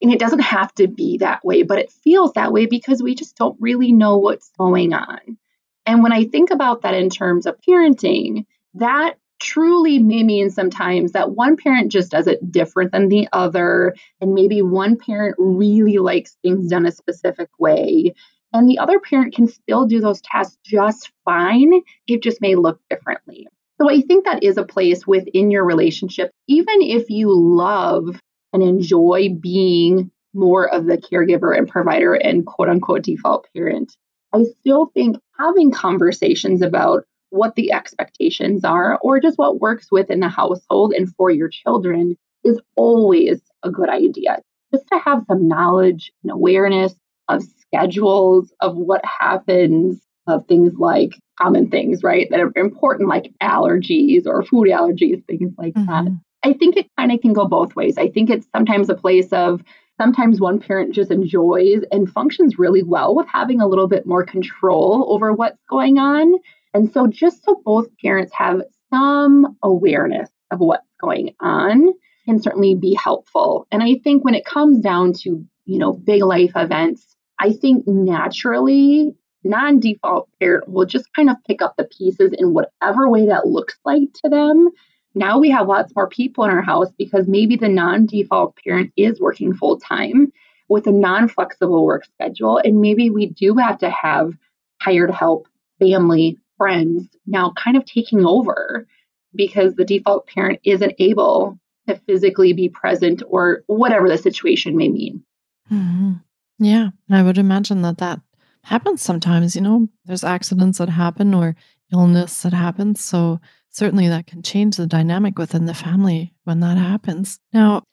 And 0.02 0.14
it 0.14 0.20
doesn't 0.20 0.40
have 0.40 0.74
to 0.76 0.88
be 0.88 1.18
that 1.18 1.44
way, 1.44 1.64
but 1.64 1.80
it 1.80 1.92
feels 1.92 2.34
that 2.34 2.54
way 2.54 2.68
because 2.68 3.04
we 3.04 3.16
just 3.16 3.36
don't 3.36 3.58
really 3.60 3.92
know 3.92 4.18
what's 4.18 4.50
going 4.58 4.94
on. 4.94 5.38
And 5.86 6.04
when 6.04 6.14
I 6.14 6.26
think 6.26 6.52
about 6.52 6.82
that 6.82 6.94
in 6.94 7.10
terms 7.10 7.46
of 7.46 7.58
parenting, 7.68 8.46
that 8.76 9.18
truly 9.40 10.00
may 10.00 10.24
mean 10.24 10.50
sometimes 10.50 11.12
that 11.12 11.32
one 11.32 11.58
parent 11.58 11.92
just 11.92 12.12
does 12.12 12.28
it 12.28 12.52
different 12.52 12.92
than 12.92 13.10
the 13.10 13.28
other. 13.34 13.94
And 14.22 14.34
maybe 14.34 14.62
one 14.62 14.98
parent 14.98 15.36
really 15.38 15.98
likes 15.98 16.38
things 16.42 16.70
done 16.70 16.86
a 16.86 16.92
specific 16.92 17.50
way. 17.60 18.14
And 18.54 18.70
the 18.70 18.80
other 18.80 19.00
parent 19.00 19.36
can 19.36 19.48
still 19.48 19.86
do 19.86 20.00
those 20.00 20.22
tasks 20.22 20.58
just 20.64 21.12
fine. 21.26 21.82
It 22.08 22.24
just 22.24 22.40
may 22.40 22.56
look 22.56 22.80
differently. 22.90 23.48
So 23.82 23.90
I 23.90 24.02
think 24.02 24.26
that 24.26 24.44
is 24.44 24.58
a 24.58 24.64
place 24.64 25.06
within 25.06 25.52
your 25.52 25.66
relationship, 25.66 26.32
even 26.48 26.82
if 26.82 27.10
you 27.10 27.34
love 27.36 28.20
and 28.54 28.64
enjoy 28.64 29.30
being 29.40 30.12
more 30.34 30.72
of 30.72 30.86
the 30.86 30.98
caregiver 30.98 31.58
and 31.58 31.68
provider 31.68 32.14
and 32.14 32.46
quote 32.46 32.70
unquote 32.70 33.04
default 33.04 33.48
parent. 33.54 33.98
I 34.34 34.44
still 34.60 34.88
think 34.94 35.18
having 35.40 35.72
conversations 35.72 36.62
about 36.62 37.04
what 37.30 37.56
the 37.56 37.72
expectations 37.72 38.64
are 38.64 38.98
or 39.02 39.20
just 39.20 39.38
what 39.38 39.60
works 39.60 39.88
within 39.92 40.20
the 40.20 40.30
household 40.30 40.94
and 40.94 41.14
for 41.16 41.32
your 41.32 41.50
children 41.50 42.16
is 42.44 42.60
always 42.76 43.42
a 43.64 43.72
good 43.72 43.90
idea 43.90 44.40
just 44.74 44.88
to 44.92 45.00
have 45.00 45.24
some 45.28 45.48
knowledge 45.48 46.12
and 46.24 46.32
awareness 46.32 46.94
of 47.30 47.44
schedules 47.44 48.52
of 48.60 48.76
what 48.76 49.04
happens 49.06 50.00
of 50.28 50.46
things 50.48 50.74
like 50.78 51.12
common 51.40 51.70
things, 51.70 52.04
right? 52.04 52.28
That 52.30 52.40
are 52.40 52.52
important, 52.56 53.10
like 53.10 53.34
allergies 53.42 54.26
or 54.26 54.44
food 54.44 54.68
allergies, 54.68 55.26
things 55.26 55.54
like 55.58 55.74
mm-hmm. 55.74 55.86
that. 55.86 56.20
I 56.44 56.54
think 56.54 56.78
it 56.78 56.88
kind 56.98 57.12
of 57.12 57.22
can 57.22 57.34
go 57.34 57.46
both 57.46 57.76
ways. 57.76 57.98
I 57.98 58.10
think 58.10 58.30
it's 58.30 58.48
sometimes 58.56 58.90
a 58.90 58.96
place 58.96 59.32
of 59.32 59.64
sometimes 59.98 60.40
one 60.40 60.60
parent 60.60 60.94
just 60.94 61.12
enjoys 61.12 61.84
and 61.92 62.12
functions 62.12 62.58
really 62.58 62.84
well 62.84 63.16
with 63.16 63.28
having 63.28 63.62
a 63.62 63.68
little 63.68 63.88
bit 63.88 64.06
more 64.06 64.26
control 64.26 65.08
over 65.10 65.34
what's 65.34 65.62
going 65.70 65.98
on. 65.98 66.34
And 66.74 66.92
so, 66.92 67.08
just 67.08 67.44
so 67.44 67.62
both 67.64 67.88
parents 68.04 68.34
have 68.34 68.62
some 68.90 69.58
awareness 69.62 70.30
of 70.52 70.60
what's 70.60 70.88
going 71.02 71.36
on 71.40 71.94
can 72.26 72.42
certainly 72.42 72.76
be 72.76 72.96
helpful. 72.96 73.68
And 73.72 73.84
I 73.84 74.00
think 74.04 74.24
when 74.24 74.36
it 74.36 74.46
comes 74.46 74.80
down 74.80 75.14
to, 75.24 75.46
you 75.66 75.80
know, 75.80 75.94
big 75.94 76.24
life 76.24 76.54
events, 76.56 77.16
I 77.40 77.52
think 77.52 77.88
naturally 77.88 79.16
non 79.44 79.80
default 79.80 80.30
parent 80.40 80.70
will 80.70 80.86
just 80.86 81.14
kind 81.14 81.30
of 81.30 81.36
pick 81.46 81.62
up 81.62 81.76
the 81.78 81.84
pieces 81.84 82.34
in 82.38 82.54
whatever 82.54 83.10
way 83.10 83.28
that 83.28 83.48
looks 83.48 83.78
like 83.86 84.14
to 84.24 84.30
them. 84.30 84.70
Now 85.16 85.40
we 85.40 85.52
have 85.52 85.68
lots 85.68 85.96
more 85.96 86.08
people 86.08 86.44
in 86.44 86.52
our 86.52 86.62
house 86.62 86.90
because 86.98 87.28
maybe 87.28 87.56
the 87.56 87.70
non 87.70 88.06
default 88.06 88.58
parent 88.64 88.92
is 88.98 89.20
working 89.20 89.54
full 89.54 89.80
time 89.80 90.32
with 90.70 90.88
a 90.88 90.92
non 90.92 91.28
flexible 91.28 91.86
work 91.86 92.06
schedule. 92.06 92.58
And 92.58 92.82
maybe 92.82 93.10
we 93.10 93.28
do 93.28 93.56
have 93.56 93.78
to 93.80 93.90
have 93.90 94.34
hired 94.82 95.12
help, 95.12 95.48
family, 95.80 96.40
friends 96.58 97.08
now 97.26 97.54
kind 97.58 97.78
of 97.78 97.86
taking 97.86 98.26
over 98.26 98.88
because 99.36 99.76
the 99.76 99.86
default 99.86 100.28
parent 100.28 100.60
isn't 100.64 100.94
able 101.00 101.60
to 101.88 101.96
physically 102.08 102.54
be 102.54 102.70
present 102.70 103.24
or 103.28 103.64
whatever 103.68 104.08
the 104.08 104.18
situation 104.18 104.78
may 104.78 104.90
mean. 104.90 105.24
Mm-hmm. 105.72 106.14
Yeah, 106.60 106.90
I 107.10 107.24
would 107.24 107.38
imagine 107.38 107.82
that 107.82 107.98
that 107.98 108.22
happens 108.64 109.02
sometimes. 109.02 109.56
You 109.56 109.62
know, 109.62 109.88
there's 110.06 110.24
accidents 110.24 110.78
that 110.78 110.90
happen 110.90 111.34
or 111.34 111.56
illness 111.92 112.42
that 112.42 112.54
happens. 112.54 113.04
So 113.04 113.40
certainly 113.70 114.08
that 114.08 114.28
can 114.28 114.42
change 114.44 114.78
the 114.78 114.88
dynamic 114.88 115.38
within 115.38 115.66
the 115.66 115.74
family 115.74 116.34
when 116.44 116.60
that 116.62 116.78
happens. 116.78 117.40
Now, 117.52 117.84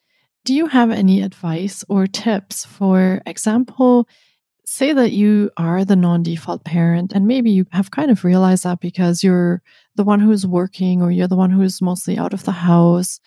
do 0.44 0.55
you 0.55 0.66
have 0.66 0.90
any 0.90 1.22
advice 1.22 1.85
or 1.88 2.07
tips? 2.07 2.64
For 2.64 3.20
example, 3.26 4.09
say 4.64 4.92
that 4.92 5.12
you 5.12 5.50
are 5.57 5.85
the 5.85 5.96
non 5.96 6.22
default 6.22 6.64
parent, 6.64 7.12
and 7.12 7.26
maybe 7.26 7.50
you 7.50 7.66
have 7.72 7.90
kind 7.90 8.11
of 8.11 8.24
realized 8.24 8.64
that 8.64 8.81
because 8.81 9.22
you're 9.22 9.62
the 9.96 10.05
one 10.05 10.20
who's 10.20 10.46
working 10.46 11.03
or 11.03 11.11
you're 11.11 11.29
the 11.29 11.37
one 11.37 11.50
who's 11.50 11.83
mostly 11.83 12.16
out 12.16 12.33
of 12.33 12.44
the 12.44 12.53
house 12.53 13.20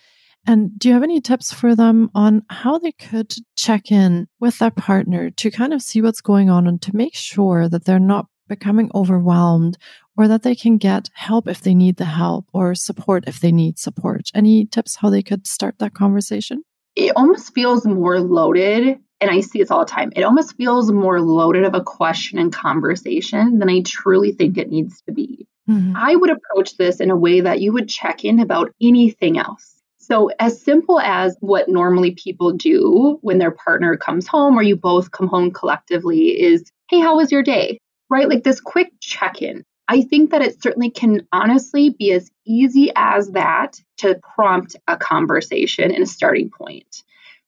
and 0.46 0.78
do 0.78 0.90
you 0.90 0.94
have 0.94 1.04
any 1.04 1.22
tips 1.22 1.54
for 1.54 1.76
them 1.76 2.10
on 2.14 2.44
how 2.50 2.78
they 2.78 2.92
could 2.92 3.34
check 3.56 3.92
in 3.92 4.28
with 4.40 4.60
their 4.60 4.72
partner 4.72 5.30
to 5.32 5.52
kind 5.52 5.74
of 5.74 5.82
see 5.82 6.02
what's 6.02 6.22
going 6.22 6.50
on 6.50 6.68
and 6.68 6.82
to 6.82 6.96
make 6.96 7.16
sure 7.16 7.70
that 7.70 7.86
they're 7.86 8.00
not 8.00 8.28
becoming 8.50 8.92
overwhelmed 8.94 9.78
or 10.16 10.28
that 10.28 10.44
they 10.44 10.56
can 10.56 10.78
get 10.78 11.10
help 11.14 11.48
if 11.48 11.62
they 11.62 11.74
need 11.74 11.98
the 11.98 12.06
help 12.06 12.46
or 12.54 12.76
support 12.76 13.24
if 13.28 13.40
they 13.40 13.52
need 13.52 13.80
support? 13.80 14.30
Any 14.34 14.66
tips 14.66 14.98
how 14.98 15.10
they 15.10 15.24
could 15.24 15.48
start 15.48 15.80
that 15.80 15.94
conversation? 15.94 16.64
It 16.96 17.14
almost 17.16 17.54
feels 17.54 17.86
more 17.86 18.20
loaded 18.20 19.00
and 19.24 19.32
I 19.32 19.40
see 19.40 19.60
this 19.60 19.72
all 19.72 19.80
the 19.80 19.92
time. 19.92 20.12
It 20.18 20.24
almost 20.24 20.58
feels 20.58 20.92
more 20.92 21.22
loaded 21.22 21.64
of 21.64 21.74
a 21.74 21.82
question 21.82 22.38
and 22.38 22.52
conversation 22.52 23.58
than 23.58 23.70
I 23.70 23.82
truly 23.82 24.34
think 24.34 24.58
it 24.58 24.70
needs 24.70 25.02
to 25.04 25.14
be. 25.14 25.48
Mm-hmm. 25.70 25.96
I 25.96 26.16
would 26.18 26.30
approach 26.30 26.76
this 26.76 27.00
in 27.00 27.10
a 27.10 27.16
way 27.16 27.40
that 27.40 27.62
you 27.62 27.72
would 27.72 27.88
check 27.88 28.26
in 28.26 28.40
about 28.40 28.74
anything 28.82 29.38
else. 29.38 29.82
So, 29.98 30.30
as 30.40 30.62
simple 30.62 31.00
as 31.00 31.38
what 31.40 31.70
normally 31.70 32.12
people 32.12 32.52
do 32.52 33.18
when 33.22 33.38
their 33.38 33.52
partner 33.52 33.96
comes 33.96 34.28
home 34.28 34.60
or 34.60 34.62
you 34.62 34.76
both 34.76 35.12
come 35.12 35.28
home 35.28 35.52
collectively 35.52 36.42
is, 36.42 36.70
Hey, 36.90 37.00
how 37.00 37.16
was 37.16 37.32
your 37.32 37.44
day? 37.44 37.80
Right? 38.10 38.28
Like 38.28 38.44
this 38.44 38.60
quick 38.60 38.92
check 39.00 39.42
in. 39.42 39.64
I 39.88 40.02
think 40.02 40.32
that 40.32 40.42
it 40.42 40.62
certainly 40.62 40.90
can 40.90 41.28
honestly 41.32 41.90
be 41.90 42.12
as 42.12 42.32
easy 42.46 42.92
as 42.96 43.32
that 43.32 43.80
to 43.98 44.20
prompt 44.36 44.76
a 44.88 44.98
conversation 44.98 45.92
and 45.92 46.04
a 46.04 46.08
starting 46.08 46.50
point. 46.50 47.04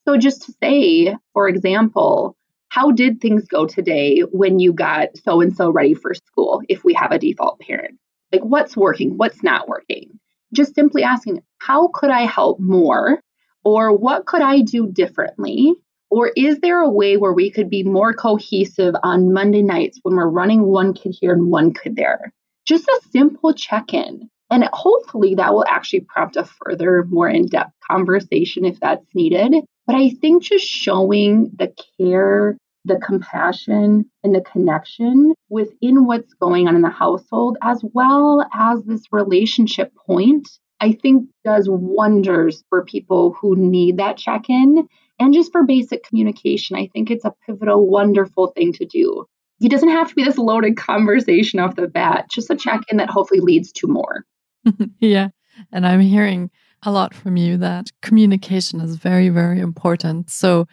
So, 0.05 0.17
just 0.17 0.43
to 0.43 0.53
say, 0.61 1.15
for 1.33 1.47
example, 1.47 2.35
how 2.69 2.91
did 2.91 3.21
things 3.21 3.47
go 3.47 3.65
today 3.65 4.19
when 4.19 4.59
you 4.59 4.73
got 4.73 5.17
so 5.23 5.41
and 5.41 5.55
so 5.55 5.69
ready 5.69 5.93
for 5.93 6.13
school 6.13 6.61
if 6.67 6.83
we 6.83 6.93
have 6.93 7.11
a 7.11 7.19
default 7.19 7.59
parent? 7.59 7.97
Like, 8.31 8.43
what's 8.43 8.75
working? 8.75 9.17
What's 9.17 9.41
not 9.41 9.67
working? 9.67 10.19
just 10.55 10.73
simply 10.73 11.03
asking, 11.03 11.43
how 11.59 11.89
could 11.93 12.09
I 12.09 12.21
help 12.21 12.59
more? 12.59 13.19
Or 13.63 13.95
what 13.95 14.25
could 14.25 14.41
I 14.41 14.61
do 14.61 14.87
differently? 14.91 15.73
Or 16.15 16.31
is 16.33 16.59
there 16.61 16.79
a 16.79 16.89
way 16.89 17.17
where 17.17 17.33
we 17.33 17.51
could 17.51 17.69
be 17.69 17.83
more 17.83 18.13
cohesive 18.13 18.95
on 19.03 19.33
Monday 19.33 19.61
nights 19.61 19.99
when 20.01 20.15
we're 20.15 20.29
running 20.29 20.61
one 20.61 20.93
kid 20.93 21.13
here 21.19 21.33
and 21.33 21.51
one 21.51 21.73
kid 21.73 21.97
there? 21.97 22.31
Just 22.65 22.87
a 22.87 23.01
simple 23.11 23.53
check 23.53 23.93
in. 23.93 24.29
And 24.49 24.63
hopefully 24.71 25.35
that 25.35 25.53
will 25.53 25.65
actually 25.67 26.05
prompt 26.07 26.37
a 26.37 26.45
further, 26.45 27.03
more 27.09 27.27
in 27.27 27.47
depth 27.47 27.73
conversation 27.91 28.63
if 28.63 28.79
that's 28.79 29.03
needed. 29.13 29.55
But 29.87 29.97
I 29.97 30.11
think 30.11 30.43
just 30.43 30.65
showing 30.65 31.51
the 31.53 31.75
care 31.97 32.55
the 32.85 32.97
compassion 33.05 34.09
and 34.23 34.33
the 34.33 34.39
connection 34.39 35.33
within 35.49 36.05
what's 36.05 36.33
going 36.35 36.69
on 36.69 36.77
in 36.77 36.81
the 36.81 36.89
household, 36.89 37.57
as 37.61 37.83
well 37.91 38.47
as 38.53 38.81
this 38.83 39.03
relationship 39.11 39.91
point, 40.07 40.47
I 40.79 40.93
think 40.93 41.27
does 41.43 41.67
wonders 41.69 42.63
for 42.69 42.85
people 42.85 43.33
who 43.33 43.57
need 43.57 43.97
that 43.97 44.15
check 44.15 44.49
in 44.49 44.87
and 45.19 45.33
just 45.33 45.51
for 45.51 45.63
basic 45.63 46.03
communication. 46.03 46.75
I 46.75 46.87
think 46.87 47.09
it's 47.09 47.25
a 47.25 47.33
pivotal, 47.45 47.87
wonderful 47.87 48.47
thing 48.47 48.73
to 48.73 48.85
do. 48.85 49.25
It 49.61 49.71
doesn't 49.71 49.89
have 49.89 50.09
to 50.09 50.15
be 50.15 50.23
this 50.23 50.37
loaded 50.37 50.75
conversation 50.75 51.59
off 51.59 51.75
the 51.75 51.87
bat, 51.87 52.29
just 52.29 52.49
a 52.49 52.53
mm-hmm. 52.53 52.69
check 52.69 52.81
in 52.89 52.97
that 52.97 53.09
hopefully 53.09 53.39
leads 53.39 53.71
to 53.73 53.87
more. 53.87 54.25
yeah. 54.99 55.29
And 55.71 55.87
I'm 55.87 56.01
hearing 56.01 56.49
a 56.83 56.91
lot 56.91 57.13
from 57.13 57.37
you 57.37 57.57
that 57.57 57.91
communication 58.01 58.81
is 58.81 58.95
very, 58.95 59.29
very 59.29 59.59
important. 59.59 60.29
So, 60.29 60.67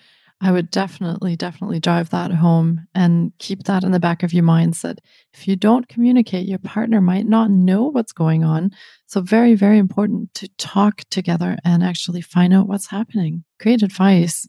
I 0.44 0.50
would 0.50 0.72
definitely, 0.72 1.36
definitely 1.36 1.78
drive 1.78 2.10
that 2.10 2.32
home 2.32 2.88
and 2.96 3.32
keep 3.38 3.62
that 3.64 3.84
in 3.84 3.92
the 3.92 4.00
back 4.00 4.24
of 4.24 4.32
your 4.32 4.42
minds 4.42 4.82
that 4.82 5.00
if 5.32 5.46
you 5.46 5.54
don't 5.54 5.88
communicate, 5.88 6.48
your 6.48 6.58
partner 6.58 7.00
might 7.00 7.26
not 7.26 7.52
know 7.52 7.84
what's 7.84 8.12
going 8.12 8.42
on. 8.42 8.72
So, 9.06 9.20
very, 9.20 9.54
very 9.54 9.78
important 9.78 10.34
to 10.34 10.48
talk 10.58 11.02
together 11.10 11.56
and 11.64 11.84
actually 11.84 12.22
find 12.22 12.52
out 12.52 12.66
what's 12.66 12.88
happening. 12.88 13.44
Great 13.60 13.84
advice. 13.84 14.48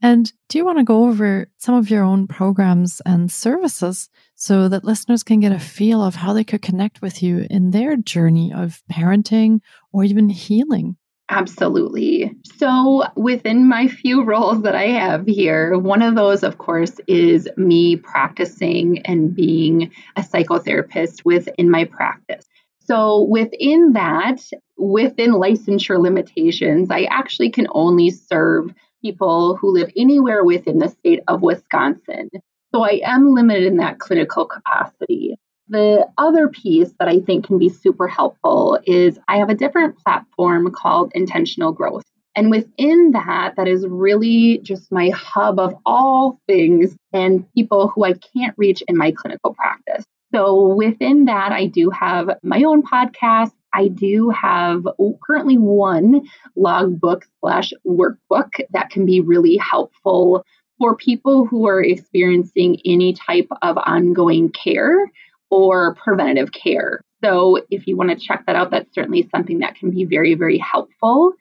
And 0.00 0.32
do 0.48 0.56
you 0.56 0.64
want 0.64 0.78
to 0.78 0.84
go 0.84 1.08
over 1.08 1.48
some 1.58 1.74
of 1.74 1.90
your 1.90 2.04
own 2.04 2.28
programs 2.28 3.02
and 3.04 3.32
services 3.32 4.08
so 4.36 4.68
that 4.68 4.84
listeners 4.84 5.24
can 5.24 5.40
get 5.40 5.50
a 5.50 5.58
feel 5.58 6.00
of 6.00 6.14
how 6.14 6.32
they 6.32 6.44
could 6.44 6.62
connect 6.62 7.02
with 7.02 7.24
you 7.24 7.44
in 7.50 7.72
their 7.72 7.96
journey 7.96 8.52
of 8.52 8.80
parenting 8.88 9.62
or 9.92 10.04
even 10.04 10.28
healing? 10.28 10.96
Absolutely. 11.30 12.34
So, 12.56 13.04
within 13.14 13.68
my 13.68 13.86
few 13.86 14.24
roles 14.24 14.62
that 14.62 14.74
I 14.74 14.86
have 14.86 15.26
here, 15.26 15.76
one 15.78 16.00
of 16.00 16.14
those, 16.14 16.42
of 16.42 16.56
course, 16.56 16.92
is 17.06 17.46
me 17.58 17.96
practicing 17.96 19.00
and 19.04 19.34
being 19.34 19.90
a 20.16 20.22
psychotherapist 20.22 21.26
within 21.26 21.70
my 21.70 21.84
practice. 21.84 22.46
So, 22.80 23.24
within 23.28 23.92
that, 23.92 24.38
within 24.78 25.32
licensure 25.32 26.00
limitations, 26.00 26.90
I 26.90 27.02
actually 27.10 27.50
can 27.50 27.66
only 27.72 28.08
serve 28.08 28.72
people 29.02 29.56
who 29.56 29.74
live 29.74 29.90
anywhere 29.98 30.44
within 30.44 30.78
the 30.78 30.88
state 30.88 31.20
of 31.28 31.42
Wisconsin. 31.42 32.30
So, 32.74 32.84
I 32.84 33.00
am 33.04 33.34
limited 33.34 33.64
in 33.64 33.76
that 33.76 33.98
clinical 33.98 34.46
capacity. 34.46 35.36
The 35.70 36.08
other 36.16 36.48
piece 36.48 36.92
that 36.98 37.08
I 37.08 37.20
think 37.20 37.46
can 37.46 37.58
be 37.58 37.68
super 37.68 38.08
helpful 38.08 38.78
is 38.84 39.18
I 39.28 39.36
have 39.36 39.50
a 39.50 39.54
different 39.54 39.98
platform 39.98 40.70
called 40.72 41.12
Intentional 41.14 41.72
Growth. 41.72 42.04
And 42.34 42.50
within 42.50 43.10
that, 43.12 43.54
that 43.56 43.68
is 43.68 43.86
really 43.86 44.58
just 44.62 44.90
my 44.92 45.10
hub 45.10 45.58
of 45.58 45.74
all 45.84 46.40
things 46.46 46.96
and 47.12 47.44
people 47.52 47.88
who 47.88 48.04
I 48.04 48.14
can't 48.14 48.54
reach 48.56 48.82
in 48.88 48.96
my 48.96 49.10
clinical 49.10 49.54
practice. 49.54 50.04
So 50.34 50.74
within 50.74 51.24
that, 51.24 51.52
I 51.52 51.66
do 51.66 51.90
have 51.90 52.30
my 52.42 52.62
own 52.62 52.82
podcast. 52.82 53.52
I 53.74 53.88
do 53.88 54.30
have 54.30 54.86
currently 55.22 55.58
one 55.58 56.22
logbook 56.56 57.26
slash 57.40 57.72
workbook 57.86 58.60
that 58.70 58.90
can 58.90 59.04
be 59.04 59.20
really 59.20 59.56
helpful 59.56 60.44
for 60.78 60.96
people 60.96 61.44
who 61.44 61.66
are 61.66 61.82
experiencing 61.82 62.80
any 62.84 63.12
type 63.12 63.48
of 63.62 63.76
ongoing 63.78 64.50
care 64.50 65.10
or 65.50 65.94
preventative 65.94 66.52
care. 66.52 67.02
So, 67.22 67.58
if 67.70 67.86
you 67.86 67.96
want 67.96 68.10
to 68.10 68.16
check 68.16 68.44
that 68.46 68.56
out, 68.56 68.70
that's 68.70 68.94
certainly 68.94 69.28
something 69.34 69.58
that 69.58 69.74
can 69.74 69.90
be 69.90 70.04
very, 70.04 70.34
very 70.34 70.58
helpful. 70.58 71.32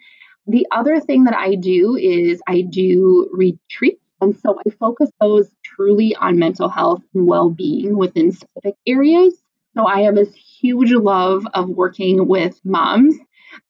The 0.47 0.65
other 0.71 0.99
thing 0.99 1.25
that 1.25 1.35
I 1.35 1.55
do 1.55 1.95
is 1.97 2.41
I 2.47 2.61
do 2.61 3.29
retreats. 3.33 4.01
And 4.21 4.35
so 4.39 4.59
I 4.65 4.69
focus 4.71 5.11
those 5.21 5.49
truly 5.63 6.15
on 6.15 6.39
mental 6.39 6.69
health 6.69 7.03
and 7.13 7.27
well 7.27 7.49
being 7.49 7.97
within 7.97 8.31
specific 8.31 8.75
areas. 8.87 9.39
So 9.75 9.85
I 9.85 10.01
have 10.01 10.15
this 10.15 10.33
huge 10.33 10.91
love 10.91 11.45
of 11.53 11.69
working 11.69 12.27
with 12.27 12.59
moms 12.63 13.15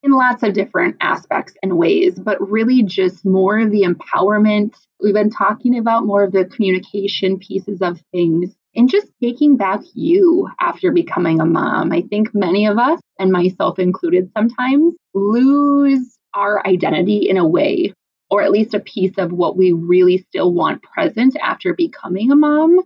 in 0.04 0.12
lots 0.12 0.44
of 0.44 0.54
different 0.54 0.96
aspects 1.02 1.54
and 1.62 1.78
ways, 1.78 2.18
but 2.18 2.40
really 2.50 2.84
just 2.84 3.26
more 3.26 3.60
of 3.60 3.72
the 3.72 3.84
empowerment. 3.84 4.74
We've 5.02 5.14
been 5.14 5.30
talking 5.30 5.78
about 5.78 6.06
more 6.06 6.24
of 6.24 6.32
the 6.32 6.46
communication 6.46 7.40
pieces 7.40 7.82
of 7.82 8.00
things 8.12 8.56
and 8.78 8.90
just 8.90 9.12
taking 9.22 9.58
back 9.58 9.82
you 9.96 10.48
after 10.60 10.92
becoming 10.92 11.42
a 11.42 11.46
mom. 11.46 11.92
I 11.92 12.04
think 12.04 12.34
many 12.36 12.68
of 12.68 12.78
us, 12.78 13.00
and 13.20 13.32
myself 13.32 13.80
included 13.80 14.32
sometimes, 14.38 14.94
lose 15.16 16.18
our 16.36 16.66
identity 16.66 17.28
in 17.28 17.38
a 17.38 17.48
way, 17.48 17.92
or 18.30 18.44
at 18.44 18.52
least 18.52 18.76
a 18.76 18.80
piece 18.80 19.18
of 19.18 19.32
what 19.32 19.58
we 19.58 19.72
really 19.72 20.20
still 20.20 20.54
want 20.54 20.84
present 20.84 21.36
after 21.42 21.74
becoming 21.74 22.32
a 22.32 22.36
mom, 22.36 22.80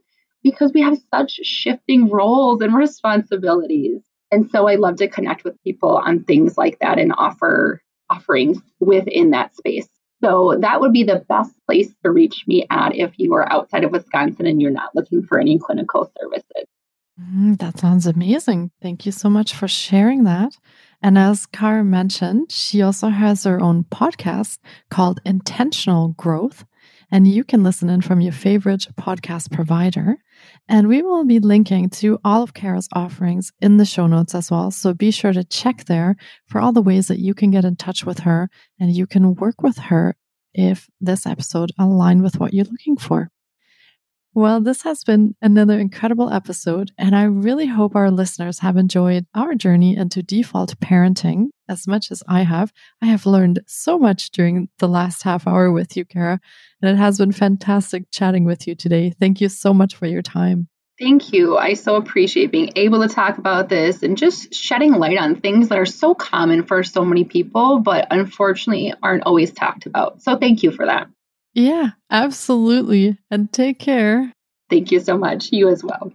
because 0.43 0.71
we 0.73 0.81
have 0.81 0.97
such 1.13 1.31
shifting 1.43 2.09
roles 2.09 2.61
and 2.61 2.73
responsibilities. 2.73 4.01
And 4.31 4.49
so 4.49 4.69
I 4.69 4.75
love 4.75 4.95
to 4.97 5.09
connect 5.09 5.43
with 5.43 5.61
people 5.63 5.97
on 5.97 6.23
things 6.23 6.57
like 6.57 6.79
that 6.79 6.99
and 6.99 7.13
offer 7.17 7.81
offerings 8.09 8.59
within 8.79 9.31
that 9.31 9.57
space. 9.57 9.89
So 10.23 10.57
that 10.59 10.79
would 10.79 10.93
be 10.93 11.03
the 11.03 11.25
best 11.27 11.53
place 11.65 11.91
to 12.03 12.11
reach 12.11 12.45
me 12.47 12.65
at 12.69 12.95
if 12.95 13.13
you 13.17 13.33
are 13.33 13.51
outside 13.51 13.83
of 13.83 13.91
Wisconsin 13.91 14.45
and 14.45 14.61
you're 14.61 14.71
not 14.71 14.95
looking 14.95 15.23
for 15.23 15.39
any 15.39 15.57
clinical 15.57 16.11
services. 16.19 16.67
Mm, 17.19 17.57
that 17.59 17.79
sounds 17.79 18.05
amazing. 18.05 18.71
Thank 18.81 19.05
you 19.05 19.11
so 19.11 19.29
much 19.29 19.53
for 19.53 19.67
sharing 19.67 20.23
that. 20.23 20.57
And 21.01 21.17
as 21.17 21.47
Karah 21.47 21.85
mentioned, 21.85 22.51
she 22.51 22.81
also 22.81 23.09
has 23.09 23.43
her 23.43 23.59
own 23.59 23.83
podcast 23.85 24.59
called 24.89 25.19
Intentional 25.25 26.09
Growth 26.09 26.65
and 27.11 27.27
you 27.27 27.43
can 27.43 27.63
listen 27.63 27.89
in 27.89 28.01
from 28.01 28.21
your 28.21 28.31
favorite 28.31 28.87
podcast 28.99 29.51
provider. 29.51 30.15
And 30.67 30.87
we 30.87 31.01
will 31.01 31.25
be 31.25 31.39
linking 31.39 31.89
to 31.91 32.19
all 32.23 32.41
of 32.41 32.53
Karah's 32.53 32.87
offerings 32.93 33.51
in 33.61 33.77
the 33.77 33.85
show 33.85 34.07
notes 34.07 34.33
as 34.33 34.49
well. 34.49 34.71
So 34.71 34.93
be 34.93 35.11
sure 35.11 35.33
to 35.33 35.43
check 35.43 35.85
there 35.85 36.15
for 36.47 36.61
all 36.61 36.71
the 36.71 36.81
ways 36.81 37.07
that 37.07 37.19
you 37.19 37.33
can 37.33 37.51
get 37.51 37.65
in 37.65 37.75
touch 37.75 38.05
with 38.05 38.19
her 38.19 38.49
and 38.79 38.95
you 38.95 39.05
can 39.05 39.35
work 39.35 39.61
with 39.61 39.77
her 39.77 40.15
if 40.53 40.89
this 40.99 41.25
episode 41.25 41.71
aligned 41.77 42.23
with 42.23 42.39
what 42.39 42.53
you're 42.53 42.65
looking 42.65 42.97
for. 42.97 43.29
Well, 44.33 44.61
this 44.61 44.83
has 44.83 45.03
been 45.03 45.35
another 45.41 45.77
incredible 45.77 46.31
episode, 46.31 46.91
and 46.97 47.13
I 47.13 47.23
really 47.23 47.67
hope 47.67 47.97
our 47.97 48.09
listeners 48.09 48.59
have 48.59 48.77
enjoyed 48.77 49.25
our 49.35 49.55
journey 49.55 49.97
into 49.97 50.23
default 50.23 50.79
parenting 50.79 51.47
as 51.67 51.85
much 51.85 52.11
as 52.11 52.23
I 52.29 52.43
have. 52.43 52.71
I 53.01 53.07
have 53.07 53.25
learned 53.25 53.59
so 53.67 53.99
much 53.99 54.31
during 54.31 54.69
the 54.79 54.87
last 54.87 55.23
half 55.23 55.47
hour 55.47 55.69
with 55.69 55.97
you, 55.97 56.05
Karah, 56.05 56.39
and 56.81 56.91
it 56.91 56.97
has 56.97 57.17
been 57.17 57.33
fantastic 57.33 58.05
chatting 58.09 58.45
with 58.45 58.67
you 58.67 58.75
today. 58.75 59.13
Thank 59.19 59.41
you 59.41 59.49
so 59.49 59.73
much 59.73 59.97
for 59.97 60.05
your 60.05 60.21
time. 60.21 60.69
Thank 60.97 61.33
you. 61.33 61.57
I 61.57 61.73
so 61.73 61.97
appreciate 61.97 62.51
being 62.51 62.71
able 62.77 63.01
to 63.01 63.13
talk 63.13 63.37
about 63.37 63.67
this 63.67 64.01
and 64.01 64.17
just 64.17 64.53
shedding 64.53 64.93
light 64.93 65.17
on 65.17 65.35
things 65.35 65.67
that 65.67 65.77
are 65.77 65.85
so 65.85 66.15
common 66.15 66.63
for 66.63 66.83
so 66.83 67.03
many 67.03 67.25
people, 67.25 67.79
but 67.79 68.07
unfortunately 68.11 68.93
aren't 69.03 69.23
always 69.23 69.51
talked 69.51 69.87
about. 69.87 70.21
So 70.21 70.37
thank 70.37 70.63
you 70.63 70.71
for 70.71 70.85
that. 70.85 71.07
Yeah, 71.53 71.91
absolutely. 72.09 73.17
And 73.29 73.51
take 73.51 73.79
care. 73.79 74.33
Thank 74.69 74.91
you 74.91 74.99
so 74.99 75.17
much. 75.17 75.51
You 75.51 75.69
as 75.69 75.83
well. 75.83 76.13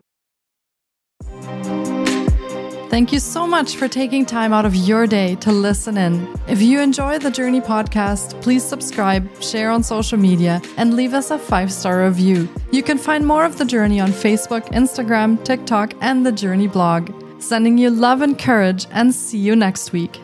Thank 2.89 3.13
you 3.13 3.19
so 3.19 3.47
much 3.47 3.77
for 3.77 3.89
taking 3.89 4.25
time 4.25 4.55
out 4.55 4.65
of 4.65 4.75
your 4.75 5.07
day 5.07 5.35
to 5.37 5.53
listen 5.53 5.99
in. 5.99 6.27
If 6.49 6.63
you 6.63 6.81
enjoy 6.81 7.19
the 7.19 7.29
Jōrni 7.29 7.63
podcast, 7.63 8.41
please 8.41 8.65
subscribe, 8.65 9.29
share 9.43 9.71
on 9.71 9.83
social 9.83 10.17
media, 10.17 10.63
and 10.79 10.95
leave 10.95 11.13
us 11.13 11.31
a 11.31 11.39
five 11.39 11.71
star 11.71 12.05
review. 12.05 12.49
You 12.71 12.83
can 12.83 12.97
find 12.97 13.27
more 13.27 13.45
of 13.45 13.59
the 13.59 13.65
Jōrni 13.65 14.03
on 14.03 14.13
Facebook, 14.13 14.65
Instagram, 14.69 15.45
TikTok, 15.45 15.93
and 16.01 16.25
the 16.25 16.33
Jōrni 16.33 16.73
blog. 16.73 17.11
Sending 17.39 17.77
you 17.77 17.91
love 17.91 18.23
and 18.23 18.39
courage, 18.39 18.87
and 18.91 19.15
see 19.15 19.39
you 19.39 19.55
next 19.55 19.93
week. 19.93 20.19